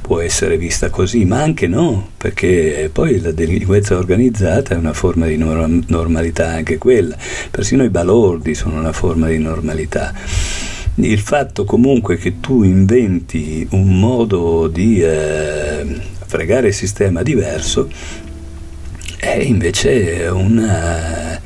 può 0.02 0.20
essere 0.20 0.58
vista 0.58 0.92
così, 0.92 1.26
ma 1.26 1.42
anche 1.42 1.66
no, 1.66 2.10
perché 2.16 2.92
poi 2.94 3.20
la 3.22 3.32
delinquenza 3.32 3.98
organizzata 3.98 4.76
è 4.76 4.78
una 4.78 4.94
forma 4.94 5.26
di 5.26 5.38
normalità 5.38 6.50
anche 6.50 6.78
quella, 6.78 7.18
persino 7.50 7.84
i 7.84 7.90
balordi 7.90 8.54
sono 8.54 8.78
una 8.78 8.94
forma 8.94 9.28
di 9.28 9.40
normalità 9.40 10.14
il 10.96 11.20
fatto 11.20 11.66
comunque 11.66 12.18
che 12.18 12.40
tu 12.40 12.62
inventi 12.62 13.68
un 13.72 14.00
modo 14.00 14.68
di 14.68 15.02
eh, 15.02 15.86
fregare 16.34 16.68
il 16.68 16.74
sistema 16.74 17.24
diverso 17.24 17.90
è 19.24 19.38
invece 19.38 20.28
una, 20.32 21.40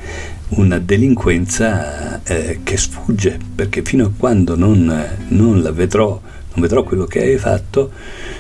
una 0.50 0.80
delinquenza 0.80 2.24
eh, 2.24 2.62
che 2.64 2.76
sfugge, 2.76 3.38
perché 3.54 3.84
fino 3.84 4.06
a 4.06 4.12
quando 4.18 4.56
non, 4.56 5.06
non, 5.28 5.62
la 5.62 5.72
vedrò, 5.72 6.10
non 6.10 6.62
vedrò 6.62 6.82
quello 6.84 7.06
che 7.06 7.22
hai 7.22 7.38
fatto, 7.38 7.92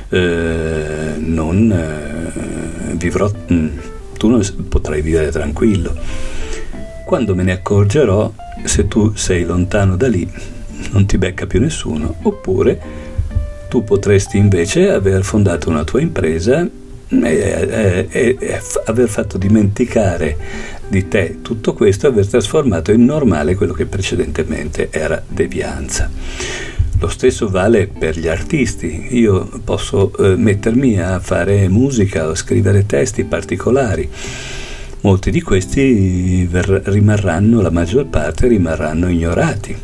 eh, 0.09 1.13
non 1.17 1.71
eh, 1.71 2.95
vivrò, 2.95 3.31
mm, 3.53 3.67
tu 4.17 4.27
non 4.27 4.41
potrai 4.67 5.03
vivere 5.03 5.29
tranquillo. 5.29 5.95
Quando 7.05 7.35
me 7.35 7.43
ne 7.43 7.51
accorgerò, 7.51 8.33
se 8.63 8.87
tu 8.87 9.13
sei 9.15 9.45
lontano 9.45 9.95
da 9.95 10.07
lì, 10.07 10.27
non 10.91 11.05
ti 11.05 11.19
becca 11.19 11.45
più 11.45 11.59
nessuno, 11.59 12.15
oppure 12.23 13.05
tu 13.69 13.83
potresti 13.83 14.37
invece 14.37 14.89
aver 14.89 15.23
fondato 15.23 15.69
una 15.69 15.83
tua 15.83 16.01
impresa 16.01 16.67
e, 17.09 18.07
e, 18.09 18.37
e, 18.39 18.61
aver 18.85 19.07
fatto 19.07 19.37
dimenticare 19.37 20.37
di 20.87 21.07
te 21.07 21.37
tutto 21.41 21.73
questo 21.73 22.07
aver 22.07 22.27
trasformato 22.27 22.91
in 22.91 23.05
normale 23.05 23.55
quello 23.55 23.73
che 23.73 23.85
precedentemente 23.85 24.89
era 24.91 25.21
devianza. 25.27 26.09
Lo 26.99 27.09
stesso 27.09 27.47
vale 27.49 27.87
per 27.87 28.17
gli 28.17 28.27
artisti. 28.27 29.09
Io 29.11 29.47
posso 29.63 30.11
eh, 30.17 30.35
mettermi 30.35 30.99
a 30.99 31.19
fare 31.19 31.67
musica 31.67 32.27
o 32.27 32.33
scrivere 32.33 32.87
testi 32.87 33.23
particolari. 33.23 34.09
Molti 35.01 35.29
di 35.29 35.41
questi 35.41 36.47
ver- 36.49 36.81
rimarranno, 36.87 37.61
la 37.61 37.69
maggior 37.69 38.07
parte 38.07 38.47
rimarranno 38.47 39.09
ignorati 39.09 39.75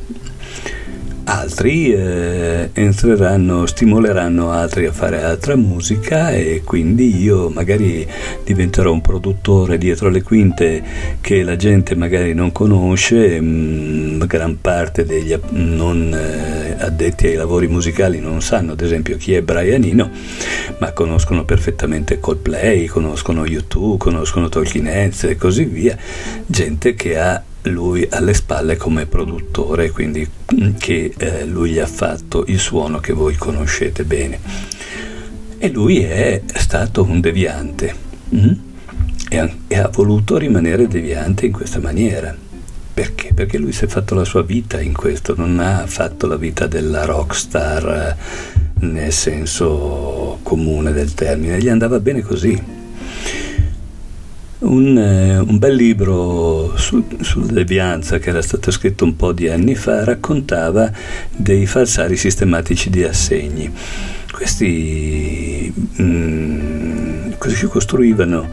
altri 1.25 1.93
eh, 1.93 2.69
entreranno, 2.73 3.65
stimoleranno 3.65 4.51
altri 4.51 4.85
a 4.85 4.91
fare 4.91 5.23
altra 5.23 5.55
musica 5.55 6.31
e 6.31 6.61
quindi 6.63 7.21
io 7.21 7.49
magari 7.49 8.07
diventerò 8.43 8.91
un 8.91 9.01
produttore 9.01 9.77
dietro 9.77 10.09
le 10.09 10.21
quinte 10.21 10.83
che 11.21 11.43
la 11.43 11.55
gente 11.55 11.95
magari 11.95 12.33
non 12.33 12.51
conosce, 12.51 13.39
mh, 13.39 13.45
mm, 13.45 14.23
gran 14.23 14.59
parte 14.59 15.05
degli 15.05 15.33
non 15.49 16.13
eh, 16.13 16.75
addetti 16.77 17.27
ai 17.27 17.35
lavori 17.35 17.67
musicali 17.67 18.19
non 18.19 18.41
sanno 18.41 18.73
ad 18.73 18.81
esempio 18.81 19.17
chi 19.17 19.33
è 19.33 19.41
Brian 19.41 19.83
Eno, 19.83 20.09
ma 20.79 20.91
conoscono 20.91 21.45
perfettamente 21.45 22.19
Coldplay, 22.19 22.85
conoscono 22.85 23.45
YouTube, 23.45 23.97
conoscono 23.97 24.49
Talking 24.49 24.87
Heads 24.87 25.23
e 25.25 25.35
così 25.37 25.63
via, 25.63 25.97
gente 26.45 26.93
che 26.95 27.17
ha 27.17 27.43
lui 27.63 28.07
alle 28.09 28.33
spalle 28.33 28.75
come 28.75 29.05
produttore, 29.05 29.91
quindi 29.91 30.27
mm, 30.53 30.75
che 30.77 31.13
eh, 31.17 31.45
lui 31.45 31.79
ha 31.79 31.87
fatto 31.87 32.43
il 32.47 32.59
suono 32.59 32.99
che 32.99 33.13
voi 33.13 33.35
conoscete 33.35 34.03
bene. 34.03 34.39
E 35.57 35.69
lui 35.69 36.01
è 36.03 36.41
stato 36.55 37.03
un 37.03 37.21
deviante 37.21 37.95
mm? 38.35 38.51
e, 39.29 39.37
ha, 39.37 39.49
e 39.67 39.77
ha 39.77 39.87
voluto 39.87 40.37
rimanere 40.37 40.87
deviante 40.87 41.45
in 41.45 41.51
questa 41.51 41.79
maniera. 41.79 42.35
Perché? 42.93 43.33
Perché 43.33 43.57
lui 43.57 43.71
si 43.71 43.85
è 43.85 43.87
fatto 43.87 44.13
la 44.13 44.25
sua 44.25 44.43
vita 44.43 44.79
in 44.79 44.93
questo, 44.93 45.33
non 45.35 45.59
ha 45.59 45.87
fatto 45.87 46.27
la 46.27 46.35
vita 46.35 46.67
della 46.67 47.05
rockstar 47.05 48.17
eh, 48.17 48.85
nel 48.85 49.11
senso 49.11 50.39
comune 50.43 50.91
del 50.91 51.13
termine, 51.13 51.57
gli 51.59 51.69
andava 51.69 51.99
bene 51.99 52.21
così 52.21 52.81
un, 54.63 54.97
eh, 54.97 55.37
un 55.37 55.57
bel 55.57 55.75
libro 55.75 56.75
su, 56.77 57.05
sulla 57.21 57.51
devianza 57.51 58.17
che 58.19 58.29
era 58.29 58.41
stato 58.41 58.71
scritto 58.71 59.03
un 59.03 59.15
po' 59.15 59.31
di 59.31 59.47
anni 59.47 59.75
fa 59.75 60.03
raccontava 60.03 60.91
dei 61.35 61.65
falsari 61.65 62.15
sistematici 62.17 62.89
di 62.89 63.03
assegni. 63.03 63.71
Questi 64.31 65.71
mh, 65.75 66.03
mm, 66.03 67.31
costruivano 67.69 68.49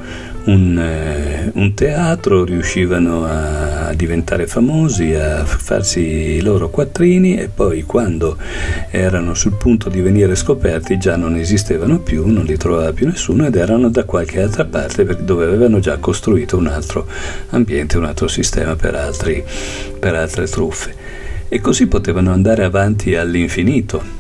un, 0.51 0.79
eh, 0.79 1.51
un, 1.55 1.75
teatro, 1.75 2.45
riuscivano 2.45 3.25
a 3.25 3.93
diventare 3.95 4.47
famosi, 4.47 5.15
a 5.15 5.45
farsi 5.45 6.01
i 6.01 6.41
loro 6.41 6.69
quattrini 6.71 7.37
e 7.37 7.49
poi 7.49 7.83
quando 7.83 8.37
erano 8.91 9.35
sul 9.35 9.55
punto 9.55 9.89
di 9.89 10.01
venire 10.01 10.35
scoperti 10.35 10.99
già 10.99 11.17
non 11.17 11.37
esistevano 11.37 12.01
più, 12.01 12.27
non 12.27 12.45
li 12.45 12.57
trovava 12.57 12.93
più 12.93 13.07
nessuno 13.07 13.47
ed 13.47 13.55
erano 13.55 13.89
da 13.91 14.05
qualche 14.05 14.43
altra 14.43 14.65
parte 14.65 15.05
dove 15.25 15.45
avevano 15.45 15.79
già 15.79 15.99
costruito 15.99 16.57
un 16.57 16.67
altro 16.67 17.07
ambiente, 17.51 17.97
un 17.97 18.05
altro 18.05 18.27
sistema 18.27 18.75
per, 18.75 18.95
altri, 18.95 19.43
per 19.99 20.15
altre 20.15 20.47
truffe. 20.47 20.95
E 21.49 21.61
così 21.61 21.87
potevano 21.87 22.33
andare 22.33 22.65
avanti 22.65 23.17
all'infinito 23.17 24.20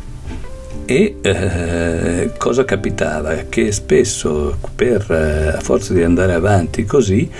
e 0.90 1.18
eh, 1.20 2.32
cosa 2.36 2.64
capitava? 2.64 3.32
Che 3.48 3.70
spesso 3.70 4.58
per, 4.74 5.06
eh, 5.08 5.56
a 5.56 5.60
forza 5.60 5.94
di 5.94 6.02
andare 6.02 6.32
avanti 6.32 6.84
così, 6.84 7.30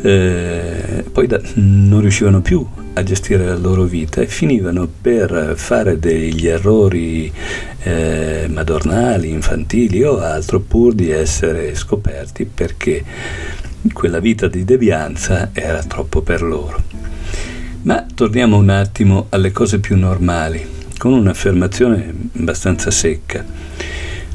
eh, 0.00 1.04
poi 1.12 1.26
da, 1.26 1.38
non 1.56 2.00
riuscivano 2.00 2.40
più 2.40 2.66
a 2.94 3.02
gestire 3.02 3.44
la 3.44 3.58
loro 3.58 3.82
vita 3.82 4.22
e 4.22 4.26
finivano 4.26 4.88
per 5.02 5.52
fare 5.56 5.98
degli 5.98 6.46
errori 6.46 7.30
eh, 7.82 8.46
madornali, 8.48 9.32
infantili 9.32 10.02
o 10.02 10.20
altro 10.20 10.60
pur 10.60 10.94
di 10.94 11.10
essere 11.10 11.74
scoperti 11.74 12.46
perché 12.46 13.04
quella 13.92 14.18
vita 14.18 14.48
di 14.48 14.64
devianza 14.64 15.50
era 15.52 15.82
troppo 15.82 16.22
per 16.22 16.40
loro. 16.40 16.82
Ma 17.82 18.06
torniamo 18.14 18.56
un 18.56 18.70
attimo 18.70 19.26
alle 19.28 19.52
cose 19.52 19.78
più 19.78 19.94
normali 19.98 20.76
con 20.98 21.12
un'affermazione 21.12 22.12
abbastanza 22.36 22.90
secca. 22.90 23.44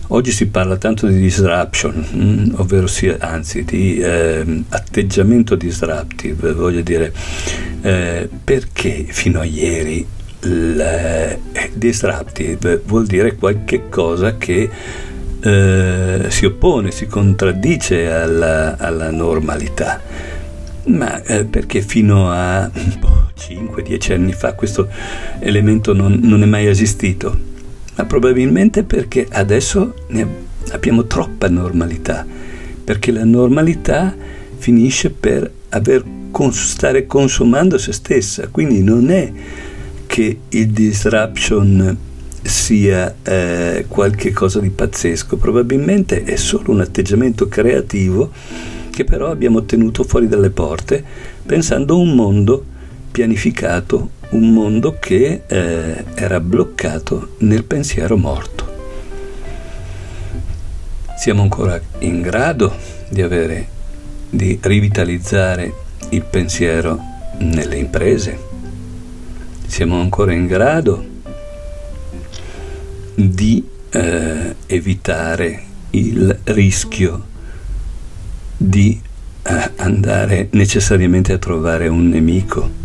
Oggi 0.07 0.32
si 0.32 0.47
parla 0.47 0.78
tanto 0.78 1.07
di 1.07 1.20
disruption, 1.20 2.05
mm, 2.16 2.53
ovvero 2.55 2.88
sia, 2.88 3.18
anzi 3.20 3.64
di 3.64 3.97
eh, 3.99 4.64
atteggiamento 4.70 5.55
disruptive, 5.55 6.53
voglio 6.53 6.82
dire, 6.82 7.14
eh, 7.82 8.30
perché 8.43 9.05
fino 9.09 9.39
a 9.39 9.43
ieri 9.43 10.05
il 10.43 10.80
eh, 10.80 11.39
disruptive 11.74 12.82
vuol 12.86 13.05
dire 13.05 13.36
qualche 13.36 13.89
cosa 13.89 14.38
che 14.38 14.70
eh, 15.39 16.26
si 16.28 16.45
oppone, 16.45 16.91
si 16.91 17.07
contraddice 17.07 18.11
alla, 18.11 18.78
alla 18.78 19.09
normalità 19.09 20.01
ma 20.86 21.22
eh, 21.24 21.45
perché 21.45 21.82
fino 21.82 22.30
a 22.30 22.70
5-10 23.38 24.13
anni 24.13 24.34
fa 24.34 24.53
questo 24.53 24.88
elemento 25.39 25.93
non, 25.93 26.19
non, 26.21 26.43
è 26.43 26.45
mai 26.45 26.67
esistito? 26.67 27.51
Ma 27.95 28.05
probabilmente 28.05 28.84
perché 28.84 29.27
adesso 29.29 29.93
abbiamo 30.71 31.05
troppa 31.05 31.49
normalità, 31.49 32.25
perché 32.84 33.11
la 33.11 33.23
normalità 33.23 34.15
finisce 34.57 35.09
per 35.09 35.51
aver, 35.69 36.03
stare 36.51 37.05
consumando 37.05 37.77
se 37.77 37.93
stessa, 37.93 38.47
quindi 38.47 38.81
non 38.81 39.11
è 39.11 39.31
che 40.07 40.39
il 40.49 40.67
disruption 40.69 41.95
sia 42.41 43.15
eh, 43.23 43.86
qualche 43.88 44.31
cosa 44.31 44.59
di 44.59 44.69
pazzesco, 44.69 45.38
probabilmente 45.38 46.23
è 46.23 46.36
solo 46.36 46.71
un 46.71 46.81
atteggiamento 46.81 47.47
creativo 47.47 48.31
che 48.89 49.03
però 49.05 49.29
abbiamo 49.29 49.63
tenuto 49.63 50.03
fuori 50.03 50.27
dalle 50.27 50.49
porte 50.49 51.03
pensando 51.45 51.95
a 51.95 51.97
un 51.97 52.13
mondo 52.15 52.65
pianificato 53.14 54.09
un 54.30 54.51
mondo 54.51 54.97
che 54.99 55.43
eh, 55.45 56.03
era 56.16 56.39
bloccato 56.39 57.36
nel 57.39 57.64
pensiero 57.64 58.18
morto. 58.18 58.72
Siamo 61.16 61.43
ancora 61.43 61.80
in 61.99 62.22
grado 62.22 62.76
di, 63.09 63.22
avere, 63.22 63.68
di 64.32 64.57
rivitalizzare 64.59 65.72
il 66.09 66.24
pensiero 66.24 66.99
nelle 67.38 67.78
imprese? 67.78 68.39
Siamo 69.68 70.01
ancora 70.01 70.34
in 70.34 70.47
grado 70.47 71.05
di 73.14 73.64
eh, 73.91 74.55
evitare 74.66 75.64
il 75.91 76.39
rischio 76.45 77.26
di 78.57 78.99
eh, 79.43 79.72
andare 79.76 80.47
necessariamente 80.53 81.32
a 81.32 81.38
trovare 81.38 81.88
un 81.88 82.09
nemico? 82.09 82.82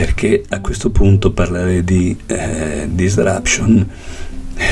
Perché 0.00 0.42
a 0.48 0.60
questo 0.60 0.88
punto 0.88 1.30
parlare 1.30 1.84
di 1.84 2.16
eh, 2.24 2.88
disruption 2.90 3.86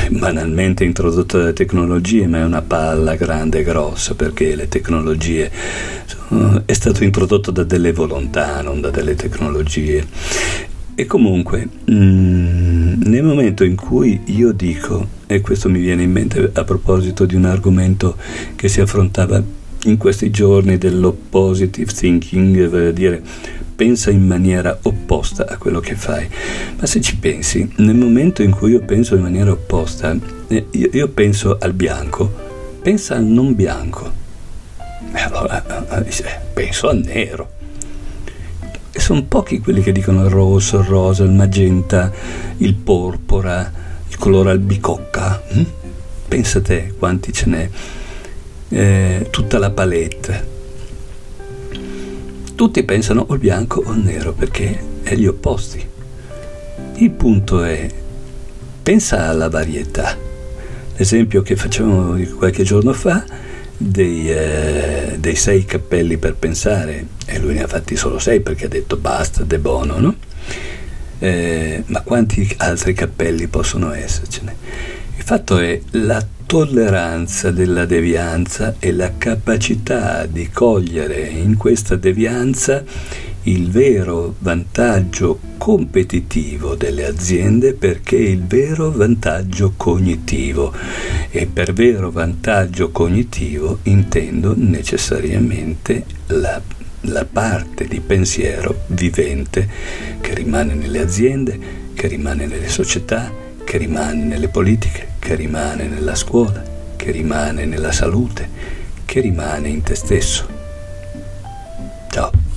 banalmente 0.09 0.83
introdotta 0.83 1.37
dalle 1.37 1.53
tecnologie, 1.53 2.25
ma 2.25 2.39
è 2.39 2.43
una 2.43 2.63
palla 2.63 3.13
grande 3.13 3.59
e 3.59 3.63
grossa 3.63 4.15
perché 4.15 4.55
le 4.55 4.67
tecnologie 4.67 5.51
sono, 6.07 6.63
è 6.65 6.73
stato 6.73 7.03
introdotto 7.03 7.51
da 7.51 7.63
delle 7.63 7.93
volontà, 7.93 8.63
non 8.63 8.81
da 8.81 8.89
delle 8.89 9.13
tecnologie. 9.13 10.03
E 10.95 11.05
comunque, 11.05 11.69
mh, 11.85 11.93
mm, 11.93 13.01
nel 13.03 13.23
momento 13.23 13.63
in 13.63 13.75
cui 13.75 14.21
io 14.25 14.51
dico, 14.51 15.09
e 15.27 15.41
questo 15.41 15.69
mi 15.69 15.79
viene 15.79 16.01
in 16.01 16.11
mente 16.11 16.49
a 16.51 16.63
proposito 16.63 17.27
di 17.27 17.35
un 17.35 17.45
argomento 17.45 18.17
che 18.55 18.67
si 18.67 18.81
affrontava 18.81 19.39
in 19.83 19.97
questi 19.97 20.31
giorni 20.31 20.79
dello 20.79 21.15
positive 21.29 21.91
thinking, 21.93 22.67
vale 22.67 22.87
a 22.87 22.91
dire 22.91 23.21
pensa 23.79 24.11
in 24.11 24.27
maniera 24.27 24.77
opposta 24.81 25.45
a 25.47 25.55
quello 25.55 25.79
che 25.79 25.95
fai. 25.95 26.27
Ma 26.77 26.85
se 26.85 26.99
ci 26.99 27.15
pensi, 27.15 27.71
nel 27.77 27.95
momento 27.95 28.43
in 28.43 28.51
cui 28.51 28.71
io 28.71 28.81
penso 28.81 29.15
in 29.15 29.21
maniera 29.21 29.51
opposta, 29.51 30.13
eh, 30.49 30.67
io, 30.71 30.89
io 30.91 31.07
penso 31.07 31.57
al 31.57 31.71
bianco, 31.71 32.29
pensa 32.81 33.15
al 33.15 33.23
non 33.23 33.55
bianco. 33.55 34.11
E 35.13 35.21
allora 35.21 35.95
eh, 35.97 36.09
eh, 36.09 36.39
penso 36.51 36.89
al 36.89 36.97
nero. 36.97 37.51
E 38.91 38.99
sono 38.99 39.23
pochi 39.23 39.61
quelli 39.61 39.81
che 39.81 39.93
dicono 39.93 40.25
il 40.25 40.29
rosso, 40.29 40.79
il 40.79 40.83
rosa, 40.83 41.23
il 41.23 41.31
magenta, 41.31 42.11
il 42.57 42.73
porpora, 42.73 43.71
il 44.09 44.17
colore 44.17 44.51
albicocca. 44.51 45.41
Hm? 45.53 45.63
Pensa 46.27 46.59
te 46.59 46.93
quanti 46.99 47.31
ce 47.31 47.45
n'è. 47.45 47.69
Eh, 48.71 49.27
tutta 49.31 49.57
la 49.57 49.69
palette 49.69 50.57
tutti 52.59 52.83
pensano 52.83 53.23
o 53.25 53.37
bianco 53.37 53.81
o 53.85 53.93
nero 53.93 54.33
perché 54.33 54.77
è 55.01 55.15
gli 55.15 55.27
opposti. 55.27 55.81
Il 56.95 57.09
punto 57.11 57.63
è, 57.63 57.87
pensa 58.83 59.29
alla 59.29 59.47
varietà. 59.47 60.17
L'esempio 60.97 61.41
che 61.41 61.55
facciamo 61.55 62.21
qualche 62.35 62.63
giorno 62.63 62.91
fa 62.91 63.23
dei, 63.77 64.29
eh, 64.29 65.15
dei, 65.17 65.35
sei 65.37 65.63
cappelli 65.63 66.17
per 66.17 66.35
pensare, 66.35 67.05
e 67.25 67.39
lui 67.39 67.53
ne 67.53 67.63
ha 67.63 67.67
fatti 67.67 67.95
solo 67.95 68.19
sei 68.19 68.41
perché 68.41 68.65
ha 68.65 68.67
detto 68.67 68.97
basta, 68.97 69.45
de 69.45 69.57
bono, 69.57 69.97
no? 69.97 70.15
Eh, 71.19 71.83
ma 71.85 72.01
quanti 72.01 72.55
altri 72.57 72.93
cappelli 72.93 73.47
possono 73.47 73.93
essercene? 73.93 74.53
Fatto 75.29 75.59
è 75.59 75.79
la 75.91 76.25
tolleranza 76.47 77.51
della 77.51 77.85
devianza 77.85 78.77
e 78.79 78.91
la 78.91 79.11
capacità 79.15 80.25
di 80.25 80.49
cogliere 80.49 81.19
in 81.19 81.55
questa 81.55 81.95
devianza 81.95 82.83
il 83.43 83.69
vero 83.69 84.33
vantaggio 84.39 85.39
competitivo 85.59 86.73
delle 86.73 87.05
aziende 87.05 87.75
perché 87.75 88.15
il 88.15 88.43
vero 88.43 88.89
vantaggio 88.89 89.73
cognitivo. 89.77 90.73
E 91.29 91.45
per 91.45 91.73
vero 91.73 92.09
vantaggio 92.09 92.89
cognitivo 92.89 93.81
intendo 93.83 94.55
necessariamente 94.57 96.05
la, 96.29 96.59
la 97.01 97.25
parte 97.31 97.85
di 97.85 97.99
pensiero 97.99 98.81
vivente 98.87 99.69
che 100.21 100.33
rimane 100.33 100.73
nelle 100.73 100.99
aziende, 100.99 101.59
che 101.93 102.07
rimane 102.07 102.47
nelle 102.47 102.67
società, 102.67 103.47
che 103.69 103.77
rimane 103.77 104.23
nelle 104.23 104.47
politiche, 104.47 105.09
che 105.19 105.35
rimane 105.35 105.85
nella 105.85 106.15
scuola, 106.15 106.63
che 106.95 107.11
rimane 107.11 107.65
nella 107.65 107.91
salute, 107.91 108.49
che 109.05 109.21
rimane 109.21 109.67
in 109.69 109.83
te 109.83 109.93
stesso. 109.93 110.47
Ciao. 112.09 112.48